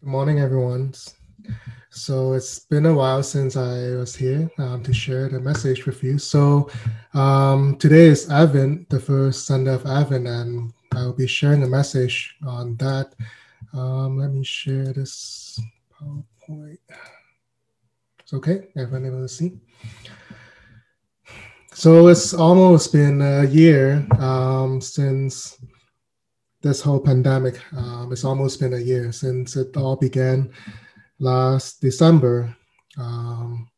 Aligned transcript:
Good 0.00 0.10
morning, 0.10 0.38
everyone. 0.38 0.94
So 1.90 2.34
it's 2.34 2.60
been 2.60 2.86
a 2.86 2.94
while 2.94 3.20
since 3.24 3.56
I 3.56 3.96
was 3.96 4.14
here 4.14 4.48
um, 4.56 4.80
to 4.84 4.94
share 4.94 5.28
the 5.28 5.40
message 5.40 5.86
with 5.86 6.04
you. 6.04 6.18
So 6.20 6.70
um, 7.14 7.76
today 7.78 8.06
is 8.06 8.30
Advent, 8.30 8.88
the 8.90 9.00
first 9.00 9.44
Sunday 9.44 9.74
of 9.74 9.84
Advent, 9.86 10.28
and 10.28 10.72
I'll 10.94 11.12
be 11.12 11.26
sharing 11.26 11.64
a 11.64 11.66
message 11.66 12.36
on 12.46 12.76
that. 12.76 13.12
Um, 13.72 14.18
let 14.18 14.30
me 14.30 14.44
share 14.44 14.92
this 14.92 15.60
PowerPoint. 16.00 16.78
It's 18.20 18.32
okay, 18.34 18.68
everyone 18.76 19.04
able 19.04 19.22
to 19.22 19.28
see. 19.28 19.58
So 21.74 22.06
it's 22.06 22.34
almost 22.34 22.92
been 22.92 23.20
a 23.20 23.46
year 23.46 24.06
um, 24.20 24.80
since 24.80 25.58
this 26.62 26.80
whole 26.80 27.00
pandemic. 27.00 27.60
Um, 27.76 28.10
it's 28.12 28.24
almost 28.24 28.60
been 28.60 28.74
a 28.74 28.78
year 28.78 29.12
since 29.12 29.56
it 29.56 29.76
all 29.76 29.96
began 29.96 30.50
last 31.18 31.80
December. 31.80 32.54
Um, 32.98 33.70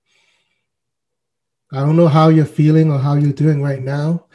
I 1.73 1.81
don't 1.81 1.97
know 1.97 2.09
how 2.09 2.31
you're 2.31 2.47
feeling 2.47 2.91
or 2.91 2.99
how 2.99 3.15
you're 3.15 3.33
doing 3.33 3.63
right 3.63 3.83
now, 3.83 4.27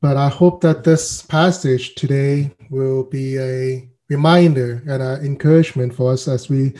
but 0.00 0.16
I 0.16 0.28
hope 0.28 0.60
that 0.62 0.84
this 0.84 1.22
passage 1.22 1.94
today 1.94 2.54
will 2.70 3.04
be 3.04 3.38
a 3.38 3.88
reminder 4.08 4.82
and 4.88 5.02
an 5.02 5.24
encouragement 5.24 5.94
for 5.94 6.12
us 6.12 6.26
as 6.26 6.48
we 6.48 6.74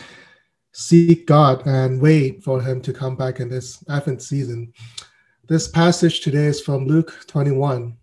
seek 0.72 1.26
God 1.26 1.66
and 1.66 2.00
wait 2.00 2.42
for 2.42 2.62
Him 2.62 2.80
to 2.82 2.92
come 2.92 3.16
back 3.16 3.40
in 3.40 3.48
this 3.48 3.84
Advent 3.88 4.22
season. 4.22 4.72
This 5.48 5.68
passage 5.68 6.20
today 6.20 6.46
is 6.46 6.60
from 6.60 6.86
Luke 6.86 7.24
21. 7.26 7.96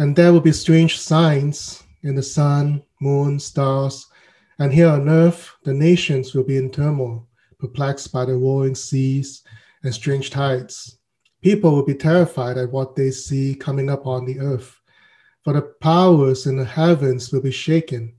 And 0.00 0.16
there 0.16 0.32
will 0.32 0.40
be 0.40 0.52
strange 0.52 0.98
signs 0.98 1.84
in 2.04 2.14
the 2.14 2.22
sun, 2.22 2.82
moon, 3.02 3.38
stars, 3.38 4.06
and 4.58 4.72
here 4.72 4.88
on 4.88 5.10
earth 5.10 5.54
the 5.62 5.74
nations 5.74 6.32
will 6.32 6.42
be 6.42 6.56
in 6.56 6.70
turmoil, 6.70 7.28
perplexed 7.58 8.10
by 8.10 8.24
the 8.24 8.34
roaring 8.34 8.74
seas 8.74 9.42
and 9.82 9.92
strange 9.92 10.30
tides. 10.30 10.96
People 11.42 11.72
will 11.72 11.84
be 11.84 11.92
terrified 11.92 12.56
at 12.56 12.72
what 12.72 12.96
they 12.96 13.10
see 13.10 13.54
coming 13.54 13.90
up 13.90 14.06
on 14.06 14.24
the 14.24 14.40
earth, 14.40 14.74
for 15.44 15.52
the 15.52 15.60
powers 15.82 16.46
in 16.46 16.56
the 16.56 16.64
heavens 16.64 17.30
will 17.30 17.42
be 17.42 17.50
shaken. 17.50 18.14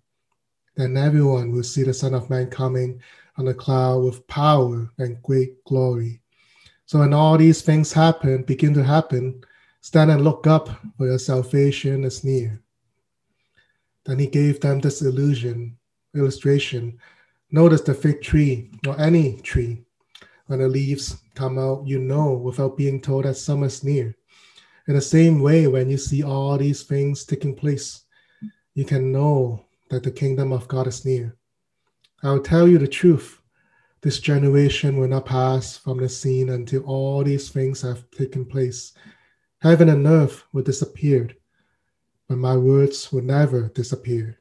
Then 0.75 0.95
everyone 0.95 1.51
will 1.51 1.63
see 1.63 1.81
the 1.81 1.95
Son 1.95 2.13
of 2.13 2.29
Man 2.29 2.51
coming 2.51 3.01
on 3.37 3.47
a 3.47 3.55
cloud 3.55 4.03
with 4.03 4.27
power 4.27 4.87
and 4.99 5.23
great 5.23 5.63
glory. 5.63 6.21
So 6.85 6.99
when 6.99 7.15
all 7.15 7.39
these 7.39 7.63
things 7.63 7.91
happen, 7.91 8.43
begin 8.43 8.75
to 8.75 8.83
happen, 8.83 9.43
Stand 9.81 10.11
and 10.11 10.23
look 10.23 10.45
up, 10.45 10.69
for 10.97 11.07
your 11.07 11.17
salvation 11.17 12.03
is 12.03 12.23
near. 12.23 12.61
Then 14.05 14.19
he 14.19 14.27
gave 14.27 14.59
them 14.59 14.79
this 14.79 15.01
illusion, 15.01 15.77
illustration. 16.15 16.99
Notice 17.51 17.81
the 17.81 17.93
fig 17.93 18.21
tree 18.21 18.71
or 18.87 18.99
any 18.99 19.37
tree. 19.41 19.83
When 20.45 20.59
the 20.59 20.67
leaves 20.67 21.17
come 21.33 21.57
out, 21.57 21.87
you 21.87 21.97
know 21.97 22.33
without 22.33 22.77
being 22.77 23.01
told 23.01 23.25
that 23.25 23.35
summer 23.35 23.65
is 23.65 23.83
near. 23.83 24.15
In 24.87 24.95
the 24.95 25.01
same 25.01 25.41
way, 25.41 25.67
when 25.67 25.89
you 25.89 25.97
see 25.97 26.23
all 26.23 26.57
these 26.57 26.83
things 26.83 27.25
taking 27.25 27.55
place, 27.55 28.03
you 28.73 28.85
can 28.85 29.11
know 29.11 29.65
that 29.89 30.03
the 30.03 30.11
kingdom 30.11 30.51
of 30.51 30.67
God 30.67 30.87
is 30.87 31.05
near. 31.05 31.35
I 32.23 32.31
will 32.31 32.41
tell 32.41 32.67
you 32.67 32.77
the 32.77 32.87
truth. 32.87 33.39
This 34.01 34.19
generation 34.19 34.97
will 34.97 35.07
not 35.07 35.25
pass 35.25 35.77
from 35.77 35.97
the 35.97 36.09
scene 36.09 36.49
until 36.49 36.83
all 36.83 37.23
these 37.23 37.49
things 37.49 37.81
have 37.81 38.09
taken 38.11 38.45
place. 38.45 38.93
Heaven 39.61 39.89
and 39.89 40.07
earth 40.07 40.43
will 40.53 40.63
disappear, 40.63 41.29
but 42.27 42.37
my 42.37 42.57
words 42.57 43.11
will 43.11 43.21
never 43.21 43.69
disappear. 43.69 44.39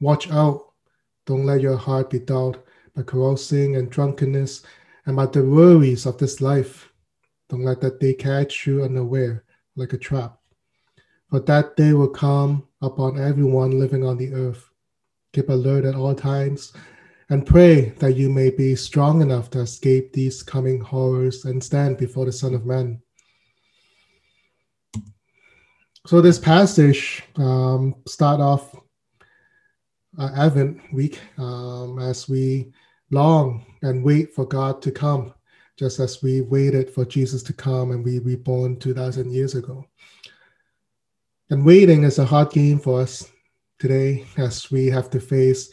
Watch 0.00 0.32
out. 0.32 0.72
Don't 1.26 1.46
let 1.46 1.60
your 1.60 1.76
heart 1.76 2.10
be 2.10 2.18
dulled 2.18 2.58
by 2.96 3.02
carousing 3.02 3.76
and 3.76 3.88
drunkenness 3.88 4.62
and 5.06 5.14
by 5.14 5.26
the 5.26 5.44
worries 5.44 6.06
of 6.06 6.18
this 6.18 6.40
life. 6.40 6.92
Don't 7.50 7.62
let 7.62 7.80
that 7.82 8.00
day 8.00 8.14
catch 8.14 8.66
you 8.66 8.82
unaware 8.82 9.44
like 9.76 9.92
a 9.92 9.98
trap. 9.98 10.40
For 11.30 11.38
that 11.38 11.76
day 11.76 11.92
will 11.92 12.08
come 12.08 12.66
upon 12.80 13.20
everyone 13.20 13.78
living 13.78 14.04
on 14.04 14.16
the 14.16 14.34
earth. 14.34 14.68
Keep 15.34 15.50
alert 15.50 15.84
at 15.84 15.94
all 15.94 16.16
times 16.16 16.72
and 17.30 17.46
pray 17.46 17.90
that 18.00 18.16
you 18.16 18.28
may 18.28 18.50
be 18.50 18.74
strong 18.74 19.22
enough 19.22 19.50
to 19.50 19.60
escape 19.60 20.12
these 20.12 20.42
coming 20.42 20.80
horrors 20.80 21.44
and 21.44 21.62
stand 21.62 21.96
before 21.96 22.24
the 22.24 22.32
Son 22.32 22.54
of 22.54 22.66
Man. 22.66 23.00
So 26.04 26.20
this 26.20 26.38
passage 26.38 27.22
um, 27.36 27.94
start 28.08 28.40
off 28.40 28.74
uh, 30.18 30.30
Advent 30.36 30.80
week 30.92 31.20
um, 31.38 32.00
as 32.00 32.28
we 32.28 32.72
long 33.12 33.64
and 33.82 34.02
wait 34.02 34.34
for 34.34 34.44
God 34.44 34.82
to 34.82 34.90
come, 34.90 35.32
just 35.78 36.00
as 36.00 36.20
we 36.20 36.40
waited 36.40 36.90
for 36.90 37.04
Jesus 37.04 37.40
to 37.44 37.52
come 37.52 37.92
and 37.92 38.04
we 38.04 38.18
reborn 38.18 38.80
2,000 38.80 39.30
years 39.30 39.54
ago. 39.54 39.86
And 41.50 41.64
waiting 41.64 42.02
is 42.02 42.18
a 42.18 42.24
hard 42.24 42.50
game 42.50 42.80
for 42.80 43.00
us 43.00 43.30
today 43.78 44.26
as 44.38 44.72
we 44.72 44.86
have 44.86 45.08
to 45.10 45.20
face 45.20 45.70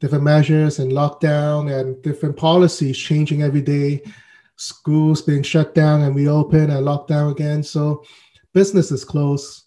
different 0.00 0.24
measures 0.24 0.78
and 0.78 0.92
lockdown 0.92 1.78
and 1.78 2.00
different 2.02 2.38
policies 2.38 2.96
changing 2.96 3.42
every 3.42 3.62
day, 3.62 4.02
schools 4.56 5.20
being 5.20 5.42
shut 5.42 5.74
down 5.74 6.00
and 6.00 6.16
reopen 6.16 6.70
and 6.70 6.86
locked 6.86 7.08
down 7.08 7.30
again. 7.30 7.62
So 7.62 8.02
business 8.52 8.90
is 8.90 9.04
closed, 9.04 9.64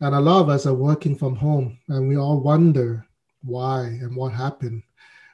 and 0.00 0.14
a 0.14 0.20
lot 0.20 0.40
of 0.42 0.48
us 0.48 0.66
are 0.66 0.74
working 0.74 1.16
from 1.16 1.36
home, 1.36 1.78
and 1.88 2.08
we 2.08 2.16
all 2.16 2.40
wonder 2.40 3.06
why 3.42 3.82
and 3.84 4.14
what 4.14 4.32
happened. 4.32 4.82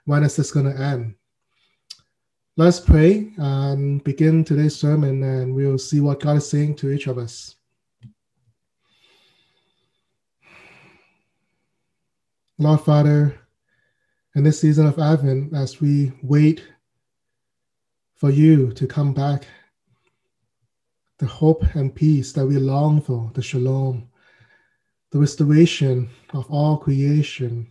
When 0.04 0.22
is 0.22 0.36
this 0.36 0.52
going 0.52 0.66
to 0.72 0.78
end? 0.80 1.14
Let's 2.56 2.78
pray 2.78 3.32
and 3.36 4.02
begin 4.04 4.44
today's 4.44 4.76
sermon, 4.76 5.22
and 5.22 5.54
we'll 5.54 5.78
see 5.78 6.00
what 6.00 6.20
God 6.20 6.36
is 6.36 6.48
saying 6.48 6.76
to 6.76 6.90
each 6.90 7.06
of 7.06 7.18
us. 7.18 7.56
Lord 12.58 12.80
Father, 12.82 13.40
in 14.36 14.44
this 14.44 14.60
season 14.60 14.86
of 14.86 14.98
Advent, 14.98 15.54
as 15.54 15.80
we 15.80 16.12
wait 16.22 16.62
for 18.14 18.30
you 18.30 18.72
to 18.72 18.86
come 18.86 19.12
back 19.12 19.46
the 21.24 21.30
hope 21.30 21.64
and 21.74 21.94
peace 21.94 22.34
that 22.34 22.44
we 22.44 22.58
long 22.58 23.00
for, 23.00 23.30
the 23.32 23.40
shalom, 23.40 24.06
the 25.10 25.18
restoration 25.18 26.06
of 26.34 26.44
all 26.50 26.76
creation. 26.76 27.66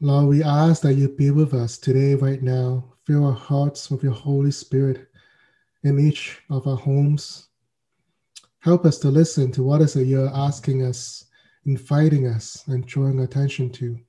Lord, 0.00 0.28
we 0.28 0.42
ask 0.42 0.80
that 0.80 0.94
you 0.94 1.10
be 1.10 1.30
with 1.30 1.52
us 1.52 1.76
today, 1.76 2.14
right 2.14 2.42
now. 2.42 2.94
Fill 3.04 3.26
our 3.26 3.34
hearts 3.34 3.90
with 3.90 4.02
your 4.02 4.14
Holy 4.14 4.50
Spirit 4.50 5.08
in 5.82 5.98
each 6.00 6.40
of 6.48 6.66
our 6.66 6.78
homes. 6.78 7.48
Help 8.60 8.86
us 8.86 8.96
to 9.00 9.08
listen 9.08 9.52
to 9.52 9.62
what 9.62 9.82
is 9.82 9.94
it 9.94 10.06
you're 10.06 10.34
asking 10.34 10.86
us, 10.86 11.26
inviting 11.66 12.28
us, 12.28 12.64
and 12.68 12.86
drawing 12.86 13.20
attention 13.20 13.68
to. 13.72 14.00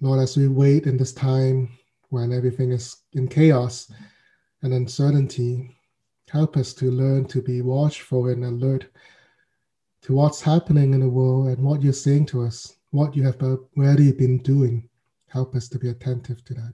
Lord, 0.00 0.20
as 0.20 0.36
we 0.36 0.46
wait 0.46 0.86
in 0.86 0.96
this 0.96 1.12
time 1.12 1.76
when 2.10 2.32
everything 2.32 2.70
is 2.70 2.98
in 3.14 3.26
chaos 3.26 3.90
and 4.62 4.72
uncertainty, 4.72 5.74
Help 6.34 6.56
us 6.56 6.74
to 6.74 6.90
learn 6.90 7.24
to 7.26 7.40
be 7.40 7.62
watchful 7.62 8.26
and 8.26 8.44
alert 8.44 8.90
to 10.02 10.14
what's 10.14 10.40
happening 10.40 10.92
in 10.92 10.98
the 10.98 11.08
world 11.08 11.46
and 11.46 11.64
what 11.64 11.80
you're 11.80 11.92
saying 11.92 12.26
to 12.26 12.42
us, 12.42 12.74
what 12.90 13.14
you 13.14 13.22
have 13.22 13.40
already 13.40 14.10
been 14.10 14.38
doing. 14.38 14.88
Help 15.28 15.54
us 15.54 15.68
to 15.68 15.78
be 15.78 15.90
attentive 15.90 16.44
to 16.44 16.54
that. 16.54 16.72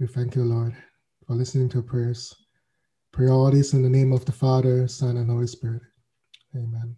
We 0.00 0.08
thank 0.08 0.34
you, 0.34 0.42
Lord, 0.42 0.74
for 1.24 1.34
listening 1.34 1.68
to 1.68 1.76
our 1.76 1.82
prayers. 1.84 2.34
Pray 3.12 3.28
all 3.28 3.48
this 3.48 3.74
in 3.74 3.82
the 3.82 3.88
name 3.88 4.12
of 4.12 4.24
the 4.24 4.32
Father, 4.32 4.88
Son, 4.88 5.18
and 5.18 5.30
Holy 5.30 5.46
Spirit. 5.46 5.82
Amen. 6.56 6.96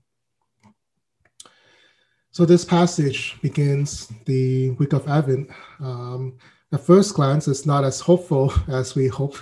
So 2.30 2.46
this 2.46 2.64
passage 2.64 3.36
begins 3.42 4.10
the 4.24 4.70
week 4.70 4.94
of 4.94 5.06
Advent. 5.06 5.50
Um, 5.78 6.38
at 6.72 6.80
first 6.80 7.14
glance, 7.14 7.48
it's 7.48 7.66
not 7.66 7.84
as 7.84 8.00
hopeful 8.00 8.52
as 8.68 8.94
we 8.94 9.08
hope. 9.08 9.36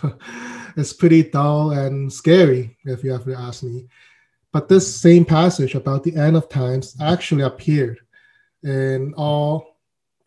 it's 0.76 0.92
pretty 0.92 1.22
dull 1.25 1.72
and 1.72 2.12
scary, 2.12 2.76
if 2.84 3.04
you 3.04 3.12
have 3.12 3.25
to 3.25 3.34
ask 3.34 3.62
me. 3.62 3.86
But 4.52 4.69
this 4.69 5.00
same 5.00 5.25
passage 5.25 5.75
about 5.75 6.04
the 6.04 6.16
end 6.16 6.36
of 6.36 6.48
times 6.48 6.96
actually 7.00 7.42
appeared 7.42 7.98
in 8.62 9.12
all 9.14 9.76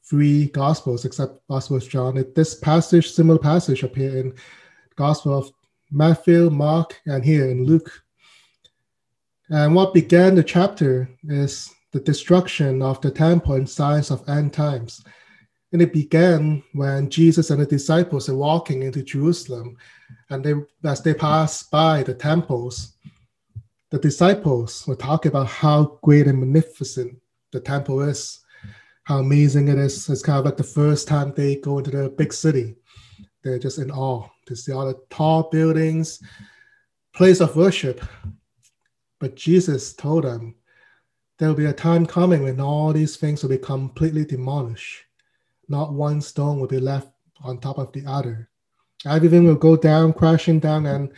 three 0.04 0.48
Gospels 0.48 1.06
except 1.06 1.46
Gospel 1.48 1.78
of 1.78 1.90
John. 1.90 2.24
This 2.36 2.56
passage, 2.56 3.12
similar 3.12 3.40
passage, 3.40 3.84
appeared 3.84 4.14
in 4.14 4.34
Gospel 4.96 5.38
of 5.38 5.52
Matthew, 5.90 6.50
Mark, 6.50 7.02
and 7.06 7.24
here 7.24 7.50
in 7.50 7.66
Luke. 7.66 8.04
And 9.50 9.74
what 9.74 9.94
began 9.94 10.36
the 10.36 10.44
chapter 10.44 11.10
is 11.24 11.70
the 11.92 12.00
destruction 12.00 12.82
of 12.82 13.02
the 13.02 13.12
temple 13.12 13.56
and 13.56 13.70
signs 13.70 14.12
of 14.12 14.28
end 14.30 14.54
times. 14.54 15.04
And 15.74 15.82
it 15.82 15.94
began 15.94 16.64
when 16.74 17.10
Jesus 17.10 17.50
and 17.50 17.62
the 17.62 17.66
disciples 17.66 18.28
are 18.28 18.36
walking 18.36 18.84
into 18.84 19.04
Jerusalem, 19.04 19.78
and 20.30 20.44
they, 20.44 20.54
as 20.84 21.02
they 21.02 21.14
pass 21.14 21.64
by 21.64 22.04
the 22.04 22.14
temples, 22.14 22.94
the 23.90 24.00
disciples 24.00 24.86
were 24.88 24.96
talking 24.96 25.30
about 25.32 25.48
how 25.48 25.98
great 26.02 26.28
and 26.28 26.40
magnificent 26.40 27.18
the 27.52 27.60
temple 27.60 28.02
is. 28.02 28.40
how 29.04 29.20
amazing 29.20 29.68
it 29.68 29.78
is. 29.78 30.10
It's 30.10 30.22
kind 30.22 30.40
of 30.40 30.46
like 30.46 30.58
the 30.58 30.64
first 30.64 31.08
time 31.08 31.34
they 31.34 31.56
go 31.58 31.80
into 31.80 31.92
the 31.92 32.10
big 32.10 32.34
city. 32.34 32.76
They're 33.44 33.60
just 33.60 33.80
in 33.80 33.92
awe 33.92 34.28
to 34.46 34.56
see 34.56 34.72
all 34.72 34.86
the 34.88 35.00
tall 35.10 35.50
buildings, 35.50 36.22
place 37.14 37.42
of 37.42 37.56
worship. 37.56 38.02
But 39.20 39.36
Jesus 39.36 39.94
told 39.94 40.24
them 40.24 40.56
there 41.38 41.50
will 41.50 41.56
be 41.56 41.66
a 41.66 41.74
time 41.74 42.06
coming 42.06 42.44
when 42.44 42.60
all 42.60 42.94
these 42.94 43.18
things 43.18 43.42
will 43.42 43.50
be 43.50 43.58
completely 43.58 44.26
demolished. 44.26 45.04
Not 45.72 45.94
one 45.94 46.20
stone 46.20 46.60
will 46.60 46.68
be 46.68 46.82
left 46.82 47.08
on 47.42 47.58
top 47.58 47.78
of 47.78 47.94
the 47.94 48.06
other. 48.06 48.50
Everything 49.06 49.46
will 49.46 49.56
go 49.56 49.78
down, 49.78 50.12
crashing 50.12 50.60
down, 50.60 50.86
and 50.86 51.14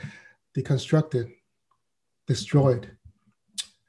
deconstructed, 0.56 1.34
destroyed. 2.28 2.92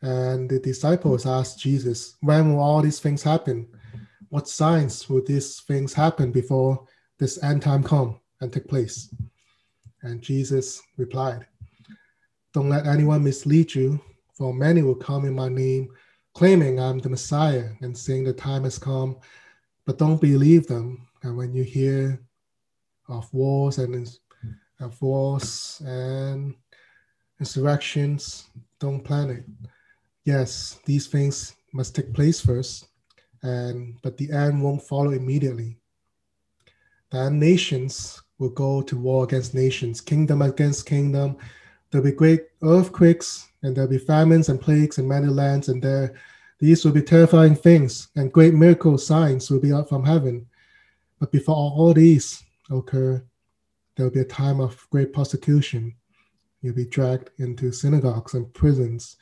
And 0.01 0.49
the 0.49 0.59
disciples 0.59 1.27
asked 1.27 1.59
Jesus, 1.59 2.17
When 2.23 2.51
will 2.55 2.63
all 2.63 2.81
these 2.81 2.99
things 2.99 3.23
happen? 3.23 3.69
What 4.31 4.49
signs 4.49 5.07
will 5.07 5.23
these 5.23 5.61
things 5.61 5.93
happen 5.93 6.33
before 6.33 6.87
this 7.19 7.43
end 7.45 7.61
time 7.61 7.83
come 7.83 8.19
and 8.41 8.51
take 8.51 8.67
place? 8.67 9.15
And 10.01 10.23
Jesus 10.23 10.81
replied, 10.97 11.47
Don't 12.55 12.71
let 12.71 12.87
anyone 12.87 13.23
mislead 13.23 13.75
you, 13.75 14.01
for 14.33 14.55
many 14.55 14.81
will 14.81 14.95
come 14.95 15.27
in 15.27 15.35
my 15.35 15.51
name, 15.51 15.91
claiming 16.33 16.81
I'm 16.81 17.01
the 17.01 17.11
Messiah 17.11 17.69
and 17.83 17.97
saying 17.97 18.25
the 18.25 18.33
time 18.33 18.65
has 18.65 18.79
come, 18.79 19.19
but 19.85 19.99
don't 19.99 20.21
believe 20.21 20.67
them. 20.67 21.07
And 21.23 21.37
when 21.37 21.55
you 21.55 21.63
hear 21.63 22.21
of 23.09 23.33
wars 23.33 23.79
and 23.79 24.09
of 24.81 25.01
wars 25.01 25.81
and 25.85 26.55
insurrections, 27.41 28.49
don't 28.79 29.03
plan 29.03 29.31
it. 29.31 29.45
Yes, 30.25 30.81
these 30.85 31.07
things 31.07 31.55
must 31.73 31.95
take 31.95 32.13
place 32.15 32.41
first, 32.41 32.87
and 33.43 33.97
but 34.03 34.17
the 34.17 34.31
end 34.33 34.63
won't 34.63 34.83
follow 34.83 35.11
immediately. 35.11 35.79
Then 37.11 37.39
nations 37.39 38.23
will 38.39 38.51
go 38.51 38.83
to 38.83 38.97
war 38.97 39.25
against 39.25 39.55
nations, 39.55 40.01
kingdom 40.01 40.43
against 40.43 40.87
kingdom. 40.87 41.37
There'll 41.91 42.05
be 42.05 42.13
great 42.13 42.43
earthquakes, 42.63 43.49
and 43.63 43.77
there'll 43.77 43.91
be 43.91 43.99
famines 43.99 44.49
and 44.49 44.61
plagues 44.61 44.99
in 44.99 45.07
many 45.07 45.29
lands, 45.29 45.69
and 45.69 45.83
there 45.83 46.15
these 46.59 46.85
will 46.85 46.93
be 46.93 47.03
terrifying 47.03 47.57
things, 47.57 48.09
and 48.17 48.33
great 48.33 48.55
miracle 48.55 48.99
signs 48.99 49.51
will 49.51 49.61
be 49.61 49.73
out 49.73 49.89
from 49.89 50.05
heaven. 50.05 50.47
But 51.19 51.33
before 51.33 51.57
all 51.57 51.93
these 51.93 52.43
occur, 52.71 53.25
there 53.97 54.07
will 54.07 54.13
be 54.13 54.21
a 54.21 54.25
time 54.25 54.61
of 54.61 54.87
great 54.91 55.13
persecution. 55.13 55.95
You'll 56.63 56.75
be 56.75 56.87
dragged 56.87 57.31
into 57.39 57.73
synagogues 57.73 58.35
and 58.35 58.53
prisons 58.55 59.17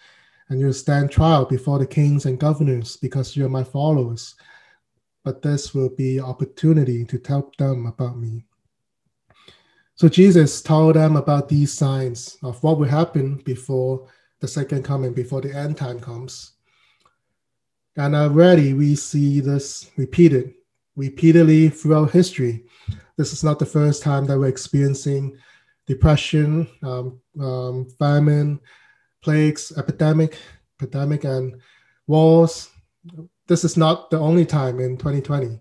and 0.52 0.60
you'll 0.60 0.72
stand 0.72 1.10
trial 1.10 1.46
before 1.46 1.78
the 1.78 1.86
kings 1.86 2.26
and 2.26 2.38
governors 2.38 2.98
because 2.98 3.34
you're 3.34 3.48
my 3.48 3.64
followers. 3.64 4.34
But 5.24 5.40
this 5.40 5.74
will 5.74 5.88
be 5.88 6.20
opportunity 6.20 7.06
to 7.06 7.18
tell 7.18 7.50
them 7.58 7.86
about 7.86 8.18
me. 8.18 8.44
So 9.94 10.10
Jesus 10.10 10.60
told 10.60 10.96
them 10.96 11.16
about 11.16 11.48
these 11.48 11.72
signs 11.72 12.36
of 12.42 12.62
what 12.62 12.78
will 12.78 12.88
happen 12.88 13.36
before 13.36 14.06
the 14.40 14.48
second 14.48 14.84
coming, 14.84 15.14
before 15.14 15.40
the 15.40 15.56
end 15.56 15.78
time 15.78 16.00
comes. 16.00 16.52
And 17.96 18.14
already 18.14 18.72
we 18.72 18.94
see 18.94 19.40
this 19.40 19.90
repeated, 19.96 20.54
repeatedly 20.96 21.68
throughout 21.68 22.10
history. 22.10 22.64
This 23.16 23.32
is 23.32 23.44
not 23.44 23.58
the 23.58 23.66
first 23.66 24.02
time 24.02 24.26
that 24.26 24.38
we're 24.38 24.48
experiencing 24.48 25.36
depression, 25.86 26.68
um, 26.82 27.20
um, 27.40 27.86
famine, 27.98 28.60
plagues, 29.22 29.72
epidemic, 29.76 30.38
epidemic, 30.80 31.24
and 31.24 31.60
wars. 32.06 32.70
This 33.46 33.64
is 33.64 33.76
not 33.76 34.10
the 34.10 34.18
only 34.18 34.46
time 34.46 34.80
in 34.80 34.96
2020. 34.96 35.60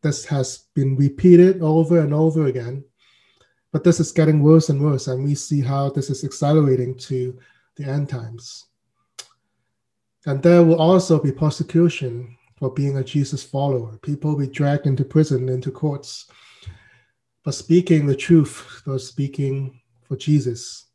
This 0.00 0.24
has 0.24 0.66
been 0.74 0.96
repeated 0.96 1.60
over 1.60 2.00
and 2.00 2.14
over 2.14 2.46
again, 2.46 2.84
but 3.72 3.84
this 3.84 4.00
is 4.00 4.12
getting 4.12 4.42
worse 4.42 4.68
and 4.68 4.80
worse, 4.80 5.08
and 5.08 5.24
we 5.24 5.34
see 5.34 5.60
how 5.60 5.90
this 5.90 6.08
is 6.08 6.24
accelerating 6.24 6.96
to 6.98 7.38
the 7.76 7.84
end 7.84 8.08
times. 8.08 8.67
And 10.26 10.42
there 10.42 10.62
will 10.62 10.80
also 10.80 11.20
be 11.20 11.32
persecution 11.32 12.36
for 12.58 12.70
being 12.70 12.96
a 12.96 13.04
Jesus 13.04 13.42
follower. 13.42 13.96
People 13.98 14.32
will 14.32 14.46
be 14.46 14.52
dragged 14.52 14.86
into 14.86 15.04
prison, 15.04 15.48
into 15.48 15.70
courts, 15.70 16.26
for 17.44 17.52
speaking 17.52 18.06
the 18.06 18.16
truth, 18.16 18.82
for 18.84 18.98
speaking 18.98 19.80
for 20.02 20.16
Jesus. 20.16 20.86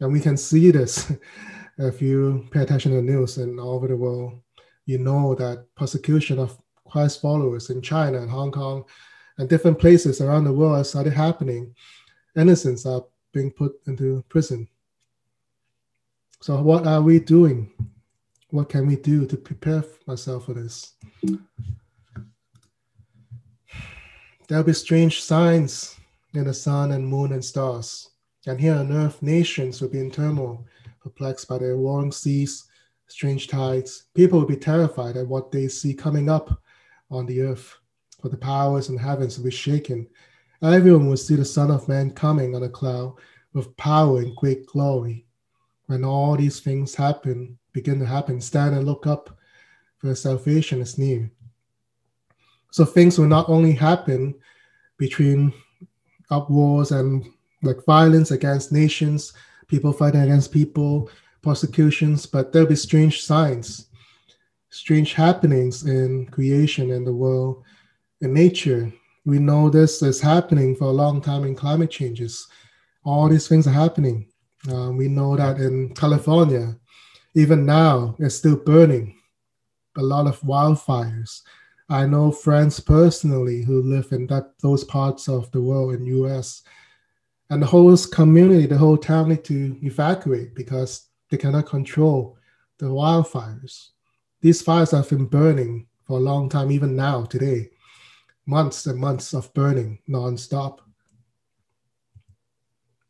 And 0.00 0.12
we 0.12 0.20
can 0.20 0.36
see 0.36 0.70
this 0.70 1.12
if 1.78 2.00
you 2.00 2.48
pay 2.50 2.60
attention 2.60 2.92
to 2.92 2.96
the 2.96 3.02
news 3.02 3.36
and 3.36 3.60
all 3.60 3.74
over 3.74 3.88
the 3.88 3.96
world. 3.96 4.40
You 4.86 4.98
know 4.98 5.34
that 5.34 5.66
persecution 5.76 6.38
of 6.38 6.58
Christ 6.88 7.20
followers 7.20 7.70
in 7.70 7.82
China 7.82 8.18
and 8.18 8.30
Hong 8.30 8.50
Kong 8.50 8.84
and 9.38 9.48
different 9.48 9.78
places 9.78 10.20
around 10.20 10.44
the 10.44 10.52
world 10.52 10.86
started 10.86 11.12
happening. 11.12 11.74
Innocents 12.36 12.86
are 12.86 13.04
being 13.32 13.50
put 13.50 13.72
into 13.86 14.24
prison. 14.28 14.68
So, 16.40 16.60
what 16.62 16.86
are 16.86 17.02
we 17.02 17.20
doing? 17.20 17.70
What 18.50 18.68
can 18.68 18.86
we 18.88 18.96
do 18.96 19.26
to 19.26 19.36
prepare 19.36 19.84
myself 20.06 20.46
for 20.46 20.54
this? 20.54 20.94
There'll 24.48 24.64
be 24.64 24.72
strange 24.72 25.22
signs 25.22 25.96
in 26.34 26.44
the 26.44 26.54
sun 26.54 26.90
and 26.90 27.06
moon 27.06 27.32
and 27.32 27.44
stars. 27.44 28.10
And 28.48 28.60
here 28.60 28.74
on 28.74 28.90
earth, 28.90 29.22
nations 29.22 29.80
will 29.80 29.88
be 29.88 30.00
in 30.00 30.10
turmoil, 30.10 30.66
perplexed 31.00 31.46
by 31.46 31.58
their 31.58 31.76
warring 31.76 32.10
seas, 32.10 32.64
strange 33.06 33.46
tides. 33.46 34.06
People 34.14 34.40
will 34.40 34.46
be 34.46 34.56
terrified 34.56 35.16
at 35.16 35.28
what 35.28 35.52
they 35.52 35.68
see 35.68 35.94
coming 35.94 36.28
up 36.28 36.60
on 37.08 37.26
the 37.26 37.42
earth, 37.42 37.78
for 38.20 38.30
the 38.30 38.36
powers 38.36 38.88
and 38.88 38.98
heavens 38.98 39.36
will 39.38 39.44
be 39.44 39.52
shaken. 39.52 40.08
Everyone 40.60 41.08
will 41.08 41.16
see 41.16 41.36
the 41.36 41.44
Son 41.44 41.70
of 41.70 41.86
Man 41.86 42.10
coming 42.10 42.56
on 42.56 42.64
a 42.64 42.68
cloud 42.68 43.14
with 43.52 43.76
power 43.76 44.18
and 44.18 44.34
great 44.34 44.66
glory. 44.66 45.24
When 45.86 46.04
all 46.04 46.36
these 46.36 46.58
things 46.58 46.96
happen, 46.96 47.58
begin 47.72 47.98
to 48.00 48.06
happen, 48.06 48.40
stand 48.40 48.74
and 48.74 48.86
look 48.86 49.06
up, 49.06 49.36
for 49.98 50.14
salvation 50.14 50.80
is 50.80 50.98
near. 50.98 51.30
So 52.70 52.84
things 52.84 53.18
will 53.18 53.26
not 53.26 53.48
only 53.48 53.72
happen 53.72 54.34
between 54.96 55.52
up 56.30 56.48
wars 56.50 56.92
and 56.92 57.26
like 57.62 57.84
violence 57.84 58.30
against 58.30 58.72
nations, 58.72 59.32
people 59.66 59.92
fighting 59.92 60.22
against 60.22 60.52
people, 60.52 61.10
persecutions, 61.42 62.26
but 62.26 62.52
there'll 62.52 62.68
be 62.68 62.76
strange 62.76 63.22
signs, 63.22 63.86
strange 64.70 65.14
happenings 65.14 65.84
in 65.86 66.26
creation 66.26 66.92
and 66.92 67.06
the 67.06 67.12
world, 67.12 67.62
in 68.20 68.32
nature. 68.32 68.92
We 69.26 69.38
know 69.38 69.68
this 69.68 70.02
is 70.02 70.20
happening 70.20 70.74
for 70.74 70.84
a 70.84 70.92
long 70.92 71.20
time 71.20 71.44
in 71.44 71.54
climate 71.54 71.90
changes. 71.90 72.48
All 73.04 73.28
these 73.28 73.48
things 73.48 73.66
are 73.66 73.72
happening. 73.72 74.28
Uh, 74.70 74.92
we 74.92 75.08
know 75.08 75.36
that 75.36 75.58
in 75.58 75.94
California, 75.94 76.76
even 77.34 77.64
now, 77.64 78.16
it's 78.18 78.34
still 78.34 78.56
burning. 78.56 79.16
A 79.96 80.02
lot 80.02 80.26
of 80.26 80.40
wildfires. 80.40 81.42
I 81.88 82.06
know 82.06 82.30
friends 82.30 82.78
personally 82.78 83.62
who 83.62 83.82
live 83.82 84.12
in 84.12 84.26
that 84.28 84.52
those 84.60 84.84
parts 84.84 85.28
of 85.28 85.50
the 85.50 85.60
world 85.60 85.94
in 85.94 86.06
US 86.06 86.62
and 87.50 87.60
the 87.60 87.66
whole 87.66 87.96
community, 87.96 88.66
the 88.66 88.78
whole 88.78 88.96
town 88.96 89.28
need 89.28 89.44
to 89.44 89.76
evacuate 89.82 90.54
because 90.54 91.08
they 91.30 91.36
cannot 91.36 91.66
control 91.66 92.38
the 92.78 92.86
wildfires. 92.86 93.88
These 94.40 94.62
fires 94.62 94.92
have 94.92 95.08
been 95.10 95.26
burning 95.26 95.88
for 96.04 96.18
a 96.18 96.22
long 96.22 96.48
time, 96.48 96.70
even 96.70 96.96
now, 96.96 97.24
today, 97.24 97.70
months 98.46 98.86
and 98.86 98.98
months 98.98 99.34
of 99.34 99.52
burning 99.52 99.98
nonstop. 100.08 100.78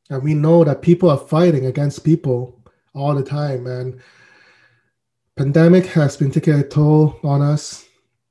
And 0.09 0.23
we 0.23 0.35
know 0.35 0.65
that 0.65 0.83
people 0.83 1.11
are 1.11 1.19
fighting 1.19 1.67
against 1.67 2.05
people 2.05 2.60
all 2.95 3.15
the 3.15 3.23
time. 3.23 3.67
And 3.67 4.01
pandemic 5.37 5.87
has 5.87 6.17
been 6.17 6.31
taking 6.31 6.55
a 6.55 6.63
toll 6.63 7.19
on 7.23 7.43
us 7.43 7.87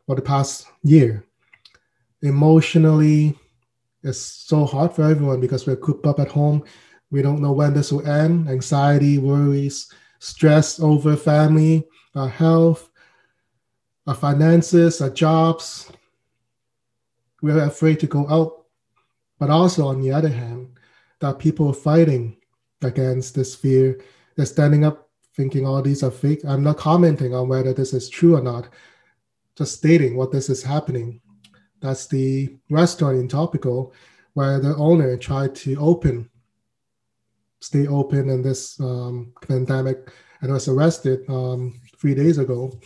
for 0.05 0.15
the 0.15 0.21
past 0.21 0.67
year. 0.83 1.25
Emotionally, 2.21 3.37
it's 4.03 4.19
so 4.19 4.65
hard 4.65 4.93
for 4.93 5.03
everyone 5.03 5.39
because 5.39 5.67
we're 5.67 5.75
cooped 5.75 6.05
up 6.05 6.19
at 6.19 6.29
home. 6.29 6.63
We 7.11 7.21
don't 7.21 7.41
know 7.41 7.51
when 7.51 7.73
this 7.73 7.91
will 7.91 8.07
end. 8.07 8.49
Anxiety, 8.49 9.17
worries, 9.17 9.91
stress 10.19 10.79
over 10.79 11.15
family, 11.15 11.87
our 12.15 12.29
health, 12.29 12.89
our 14.07 14.15
finances, 14.15 15.01
our 15.01 15.09
jobs. 15.09 15.91
We're 17.41 17.63
afraid 17.63 17.99
to 18.01 18.07
go 18.07 18.27
out. 18.29 18.65
But 19.39 19.49
also, 19.49 19.87
on 19.87 20.01
the 20.01 20.11
other 20.11 20.29
hand, 20.29 20.77
that 21.19 21.39
people 21.39 21.69
are 21.69 21.73
fighting 21.73 22.37
against 22.81 23.35
this 23.35 23.55
fear. 23.55 23.99
They're 24.39 24.45
standing 24.45 24.85
up 24.85 25.09
thinking 25.35 25.67
all 25.67 25.81
these 25.81 26.01
are 26.01 26.09
fake. 26.09 26.45
I'm 26.47 26.63
not 26.63 26.77
commenting 26.77 27.35
on 27.35 27.49
whether 27.49 27.73
this 27.73 27.93
is 27.93 28.07
true 28.07 28.37
or 28.37 28.41
not, 28.41 28.69
just 29.57 29.73
stating 29.73 30.15
what 30.15 30.31
this 30.31 30.49
is 30.49 30.63
happening. 30.63 31.19
That's 31.81 32.07
the 32.07 32.55
restaurant 32.69 33.17
in 33.17 33.27
Etobicoke, 33.27 33.91
where 34.35 34.61
the 34.61 34.77
owner 34.77 35.17
tried 35.17 35.55
to 35.55 35.75
open, 35.75 36.29
stay 37.59 37.85
open 37.87 38.29
in 38.29 38.41
this 38.41 38.79
um, 38.79 39.33
pandemic, 39.45 40.09
and 40.39 40.53
was 40.53 40.69
arrested 40.69 41.29
um, 41.29 41.77
three 41.99 42.15
days 42.15 42.37
ago. 42.37 42.79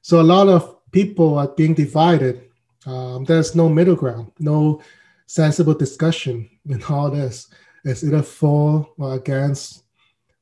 So 0.00 0.20
a 0.20 0.22
lot 0.22 0.46
of 0.46 0.76
people 0.92 1.36
are 1.38 1.48
being 1.48 1.74
divided. 1.74 2.50
Um, 2.86 3.24
there's 3.24 3.56
no 3.56 3.68
middle 3.68 3.96
ground, 3.96 4.30
no 4.38 4.80
sensible 5.26 5.74
discussion 5.74 6.48
in 6.68 6.84
all 6.84 7.10
this. 7.10 7.48
It's 7.84 8.04
either 8.04 8.22
for 8.22 8.88
or 8.96 9.14
against, 9.14 9.83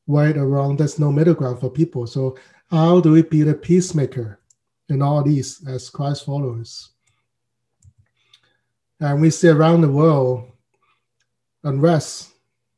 right 0.06 0.37
wrong. 0.37 0.76
There's 0.76 0.99
no 0.99 1.12
middle 1.12 1.35
ground 1.35 1.61
for 1.61 1.71
people. 1.71 2.06
So 2.06 2.37
how 2.71 3.00
do 3.00 3.12
we 3.12 3.23
be 3.23 3.42
the 3.42 3.54
peacemaker 3.54 4.40
in 4.88 5.02
all 5.02 5.23
these 5.23 5.66
as 5.66 5.90
Christ 5.90 6.25
followers? 6.25 6.90
And 9.00 9.21
we 9.21 9.30
see 9.30 9.49
around 9.49 9.80
the 9.80 9.90
world 9.90 10.50
unrest 11.64 12.32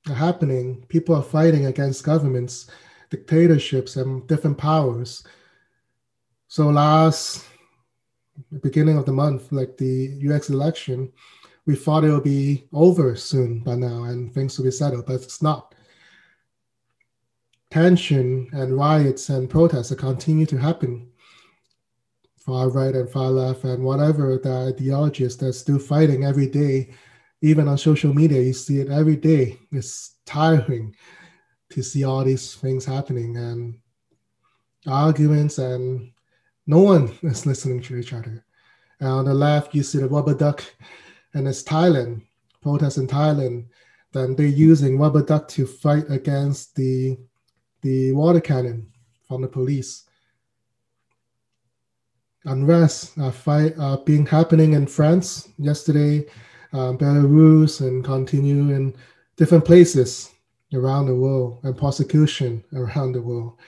happening. 0.07 0.85
People 0.89 1.15
are 1.15 1.23
fighting 1.23 1.67
against 1.67 2.05
governments, 2.05 2.71
dictatorships, 3.11 3.97
and 3.97 4.27
different 4.27 4.59
powers. 4.59 5.25
So 6.49 6.69
last 6.69 7.47
beginning 8.63 8.97
of 8.97 9.07
the 9.07 9.13
month, 9.13 9.53
like 9.53 9.77
the 9.77 10.17
US 10.23 10.51
election, 10.51 11.13
we 11.67 11.75
thought 11.77 12.05
it 12.05 12.11
would 12.11 12.25
be 12.25 12.69
over 12.73 13.17
soon 13.17 13.61
by 13.61 13.75
now 13.75 14.05
and 14.05 14.33
things 14.33 14.59
will 14.59 14.65
be 14.65 14.71
settled, 14.71 15.07
but 15.07 15.15
it's 15.23 15.43
not. 15.43 15.74
Tension 17.75 18.49
and 18.53 18.77
riots 18.77 19.31
and 19.31 19.51
protests 19.51 19.89
that 19.89 19.99
continue 19.99 20.47
to 20.47 20.57
happen. 20.57 21.09
Far 22.39 22.71
right 22.71 22.95
and 22.95 23.11
far 23.11 23.31
left, 23.31 23.65
and 23.65 23.83
whatever 23.83 24.39
the 24.39 24.73
ideology 24.73 25.25
is, 25.25 25.37
they're 25.37 25.53
still 25.53 25.81
fighting 25.81 26.23
every 26.23 26.47
day. 26.47 26.95
Even 27.43 27.67
on 27.67 27.77
social 27.77 28.15
media, 28.15 28.41
you 28.41 28.53
see 28.53 28.79
it 28.79 28.91
every 28.91 29.17
day. 29.17 29.59
It's 29.73 30.19
tiring 30.25 30.95
to 31.71 31.83
see 31.83 32.05
all 32.05 32.23
these 32.23 32.55
things 32.55 32.85
happening 32.85 33.37
and 33.39 33.77
arguments, 34.87 35.59
and 35.59 36.13
no 36.69 36.79
one 36.79 37.19
is 37.25 37.45
listening 37.45 37.83
to 37.83 37.97
each 37.97 38.13
other. 38.13 38.45
And 39.01 39.09
on 39.09 39.25
the 39.25 39.35
left, 39.35 39.75
you 39.75 39.83
see 39.83 39.99
the 39.99 40.07
rubber 40.07 40.35
duck 40.35 40.63
and 41.35 41.49
it's 41.49 41.65
Thailand, 41.65 42.23
protests 42.63 42.99
in 42.99 43.09
Thailand, 43.09 43.67
then 44.13 44.37
they're 44.37 44.47
using 44.47 44.97
rubber 44.97 45.23
duck 45.23 45.49
to 45.49 45.67
fight 45.67 46.09
against 46.09 46.77
the 46.77 47.19
the 47.85 48.13
water 48.13 48.41
cannon 48.41 48.91
from 49.29 49.43
the 49.43 49.49
police. 49.49 50.05
Unrest 52.47 53.17
uh, 53.19 53.31
fight 53.31 53.75
uh, 53.79 53.99
being 53.99 54.27
happening 54.27 54.73
in 54.73 54.87
France 54.87 55.51
yesterday, 55.59 56.27
uh, 56.73 56.93
Belarus, 56.93 57.81
and 57.81 58.05
continue 58.05 58.75
in 58.75 58.97
different 59.37 59.65
places 59.65 60.31
around 60.73 61.07
the 61.07 61.15
world, 61.15 61.61
and 61.63 61.77
prosecution 61.77 62.65
around 62.75 63.13
the 63.13 63.23
world. 63.23 63.59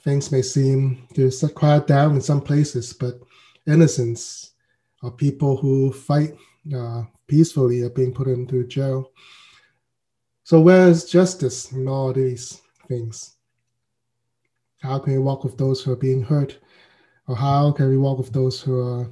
Things 0.00 0.32
may 0.32 0.42
seem 0.42 1.06
to 1.14 1.30
quiet 1.54 1.86
down 1.86 2.14
in 2.14 2.20
some 2.20 2.40
places, 2.40 2.92
but 2.92 3.20
innocents 3.66 4.52
uh, 5.02 5.10
people 5.10 5.56
who 5.56 5.92
fight 5.92 6.34
uh, 6.74 7.02
peacefully 7.26 7.82
are 7.82 7.90
being 7.90 8.14
put 8.14 8.28
into 8.28 8.64
jail. 8.66 9.10
So 10.44 10.60
where 10.60 10.88
is 10.88 11.10
justice 11.10 11.72
in 11.72 11.86
all 11.88 12.12
these 12.12 12.61
things? 12.92 13.36
How 14.80 14.98
can 14.98 15.12
we 15.12 15.18
walk 15.18 15.44
with 15.44 15.56
those 15.56 15.82
who 15.82 15.92
are 15.92 16.04
being 16.08 16.22
hurt? 16.22 16.58
Or 17.28 17.36
how 17.36 17.72
can 17.72 17.88
we 17.88 17.96
walk 17.96 18.18
with 18.18 18.32
those 18.32 18.60
who 18.60 18.80
are 18.80 19.10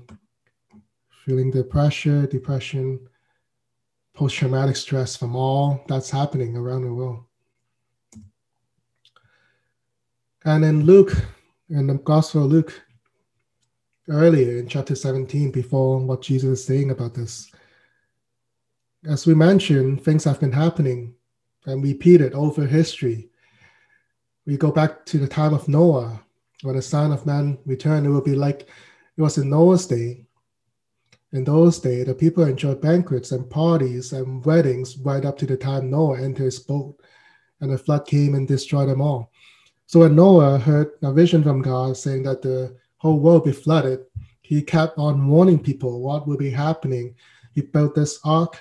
feeling 1.24 1.50
the 1.50 1.64
pressure, 1.64 2.26
depression, 2.26 3.00
post-traumatic 4.14 4.76
stress 4.76 5.16
from 5.16 5.36
all 5.36 5.84
that's 5.88 6.10
happening 6.10 6.56
around 6.56 6.82
the 6.82 6.92
world? 6.92 7.24
And 10.44 10.64
in 10.64 10.84
Luke, 10.84 11.12
in 11.68 11.86
the 11.86 11.94
Gospel 11.94 12.44
of 12.44 12.50
Luke, 12.50 12.82
earlier 14.08 14.58
in 14.58 14.66
chapter 14.66 14.94
17 14.94 15.52
before 15.52 15.98
what 15.98 16.22
Jesus 16.22 16.58
is 16.58 16.64
saying 16.64 16.90
about 16.90 17.14
this. 17.14 17.52
As 19.08 19.26
we 19.26 19.34
mentioned, 19.34 20.02
things 20.02 20.24
have 20.24 20.40
been 20.40 20.52
happening 20.52 21.14
and 21.66 21.82
repeated 21.82 22.34
over 22.34 22.66
history. 22.66 23.29
We 24.46 24.56
go 24.56 24.72
back 24.72 25.04
to 25.06 25.18
the 25.18 25.28
time 25.28 25.52
of 25.52 25.68
Noah, 25.68 26.20
when 26.62 26.76
the 26.76 26.82
Son 26.82 27.12
of 27.12 27.26
Man 27.26 27.58
returned, 27.66 28.06
it 28.06 28.10
will 28.10 28.20
be 28.20 28.34
like 28.34 28.62
it 29.16 29.22
was 29.22 29.38
in 29.38 29.50
Noah's 29.50 29.86
day. 29.86 30.24
In 31.32 31.44
those 31.44 31.78
days, 31.78 32.06
the 32.06 32.14
people 32.14 32.44
enjoyed 32.44 32.80
banquets 32.80 33.32
and 33.32 33.48
parties 33.48 34.12
and 34.12 34.44
weddings 34.44 34.98
right 34.98 35.24
up 35.24 35.38
to 35.38 35.46
the 35.46 35.56
time 35.56 35.90
Noah 35.90 36.20
entered 36.20 36.44
his 36.44 36.58
boat, 36.58 36.98
and 37.60 37.70
the 37.70 37.78
flood 37.78 38.06
came 38.06 38.34
and 38.34 38.48
destroyed 38.48 38.88
them 38.88 39.00
all. 39.00 39.30
So 39.86 40.00
when 40.00 40.16
Noah 40.16 40.58
heard 40.58 40.92
a 41.02 41.12
vision 41.12 41.42
from 41.42 41.62
God 41.62 41.96
saying 41.96 42.22
that 42.24 42.42
the 42.42 42.76
whole 42.96 43.20
world 43.20 43.44
be 43.44 43.52
flooded, 43.52 44.00
he 44.40 44.62
kept 44.62 44.98
on 44.98 45.28
warning 45.28 45.58
people 45.58 46.00
what 46.00 46.26
would 46.26 46.38
be 46.38 46.50
happening. 46.50 47.14
He 47.52 47.60
built 47.60 47.94
this 47.94 48.18
ark, 48.24 48.58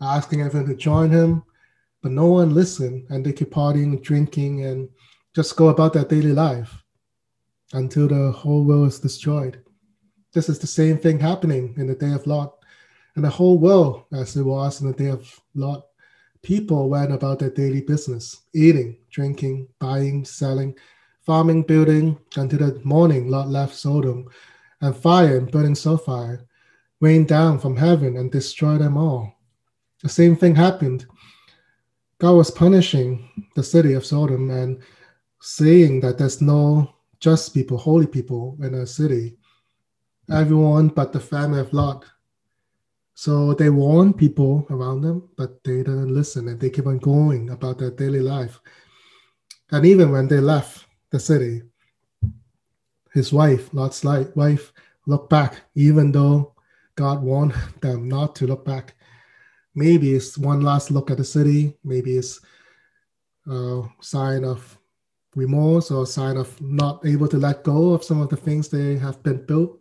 asking 0.00 0.42
everyone 0.42 0.68
to 0.68 0.76
join 0.76 1.10
him, 1.10 1.42
but 2.02 2.12
no 2.12 2.26
one 2.26 2.54
listened, 2.54 3.06
and 3.10 3.24
they 3.24 3.32
kept 3.32 3.50
partying, 3.50 4.00
drinking, 4.02 4.64
and 4.64 4.88
just 5.34 5.56
go 5.56 5.68
about 5.68 5.92
their 5.92 6.04
daily 6.04 6.32
life 6.32 6.82
until 7.72 8.08
the 8.08 8.30
whole 8.32 8.64
world 8.64 8.88
is 8.88 9.00
destroyed. 9.00 9.62
This 10.32 10.48
is 10.48 10.58
the 10.58 10.66
same 10.66 10.98
thing 10.98 11.18
happening 11.18 11.74
in 11.78 11.86
the 11.86 11.94
day 11.94 12.12
of 12.12 12.26
Lot. 12.26 12.54
And 13.14 13.24
the 13.24 13.30
whole 13.30 13.58
world, 13.58 14.04
as 14.12 14.36
it 14.36 14.42
was 14.42 14.80
in 14.80 14.88
the 14.88 14.94
day 14.94 15.10
of 15.10 15.40
Lot, 15.54 15.84
people 16.42 16.88
went 16.88 17.12
about 17.12 17.38
their 17.38 17.50
daily 17.50 17.82
business, 17.82 18.42
eating, 18.54 18.96
drinking, 19.10 19.68
buying, 19.78 20.24
selling, 20.24 20.74
farming, 21.20 21.62
building, 21.62 22.18
until 22.36 22.58
the 22.58 22.80
morning 22.84 23.28
Lot 23.28 23.48
left 23.48 23.74
Sodom, 23.74 24.28
and 24.80 24.96
fire 24.96 25.36
and 25.38 25.50
burning 25.50 25.74
sulfur 25.74 26.44
rained 27.00 27.28
down 27.28 27.58
from 27.58 27.76
heaven 27.76 28.16
and 28.16 28.30
destroyed 28.30 28.80
them 28.80 28.96
all. 28.96 29.32
The 30.02 30.08
same 30.08 30.36
thing 30.36 30.54
happened. 30.54 31.06
God 32.18 32.34
was 32.34 32.50
punishing 32.50 33.28
the 33.54 33.62
city 33.62 33.92
of 33.92 34.06
Sodom 34.06 34.50
and 34.50 34.80
saying 35.42 36.00
that 36.00 36.18
there's 36.18 36.40
no 36.40 36.94
just 37.18 37.52
people, 37.52 37.76
holy 37.76 38.06
people 38.06 38.56
in 38.62 38.74
a 38.74 38.86
city. 38.86 39.36
Everyone 40.30 40.86
but 40.88 41.12
the 41.12 41.18
family 41.18 41.58
of 41.58 41.72
Lot. 41.72 42.04
So 43.14 43.52
they 43.52 43.68
warned 43.68 44.16
people 44.16 44.64
around 44.70 45.02
them, 45.02 45.28
but 45.36 45.62
they 45.64 45.78
didn't 45.78 46.14
listen 46.14 46.46
and 46.46 46.60
they 46.60 46.70
keep 46.70 46.86
on 46.86 46.98
going 46.98 47.50
about 47.50 47.78
their 47.78 47.90
daily 47.90 48.20
life. 48.20 48.60
And 49.72 49.84
even 49.84 50.12
when 50.12 50.28
they 50.28 50.38
left, 50.38 50.86
the 51.10 51.18
city. 51.20 51.62
His 53.12 53.32
wife, 53.32 53.68
Lot's 53.74 54.04
wife, 54.04 54.72
looked 55.06 55.28
back, 55.28 55.60
even 55.74 56.12
though 56.12 56.54
God 56.94 57.20
warned 57.20 57.54
them 57.80 58.08
not 58.08 58.36
to 58.36 58.46
look 58.46 58.64
back. 58.64 58.94
Maybe 59.74 60.14
it's 60.14 60.38
one 60.38 60.60
last 60.60 60.90
look 60.90 61.10
at 61.10 61.18
the 61.18 61.24
city. 61.24 61.76
Maybe 61.84 62.16
it's 62.16 62.40
a 63.50 63.82
sign 64.00 64.44
of 64.44 64.78
remorse 65.34 65.90
or 65.90 66.06
sign 66.06 66.36
of 66.36 66.60
not 66.60 67.04
able 67.06 67.28
to 67.28 67.38
let 67.38 67.64
go 67.64 67.92
of 67.92 68.04
some 68.04 68.20
of 68.20 68.28
the 68.28 68.36
things 68.36 68.68
they 68.68 68.96
have 68.98 69.22
been 69.22 69.44
built, 69.46 69.78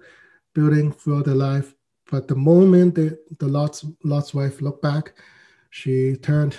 building 0.53 0.91
throughout 0.91 1.25
their 1.25 1.35
life. 1.35 1.73
But 2.09 2.27
the 2.27 2.35
moment 2.35 2.95
the, 2.95 3.17
the 3.39 3.47
Lot's, 3.47 3.85
Lot's 4.03 4.33
wife 4.33 4.61
looked 4.61 4.81
back, 4.81 5.13
she 5.69 6.15
turned 6.17 6.57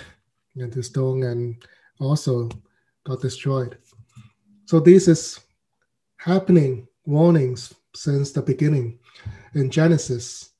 into 0.55 0.83
stone 0.83 1.23
and 1.23 1.63
also 1.99 2.49
got 3.03 3.21
destroyed. 3.21 3.77
So 4.65 4.79
this 4.79 5.07
is 5.07 5.39
happening 6.17 6.87
warnings 7.05 7.73
since 7.95 8.31
the 8.31 8.41
beginning 8.41 8.99
in 9.55 9.69
Genesis. 9.69 10.51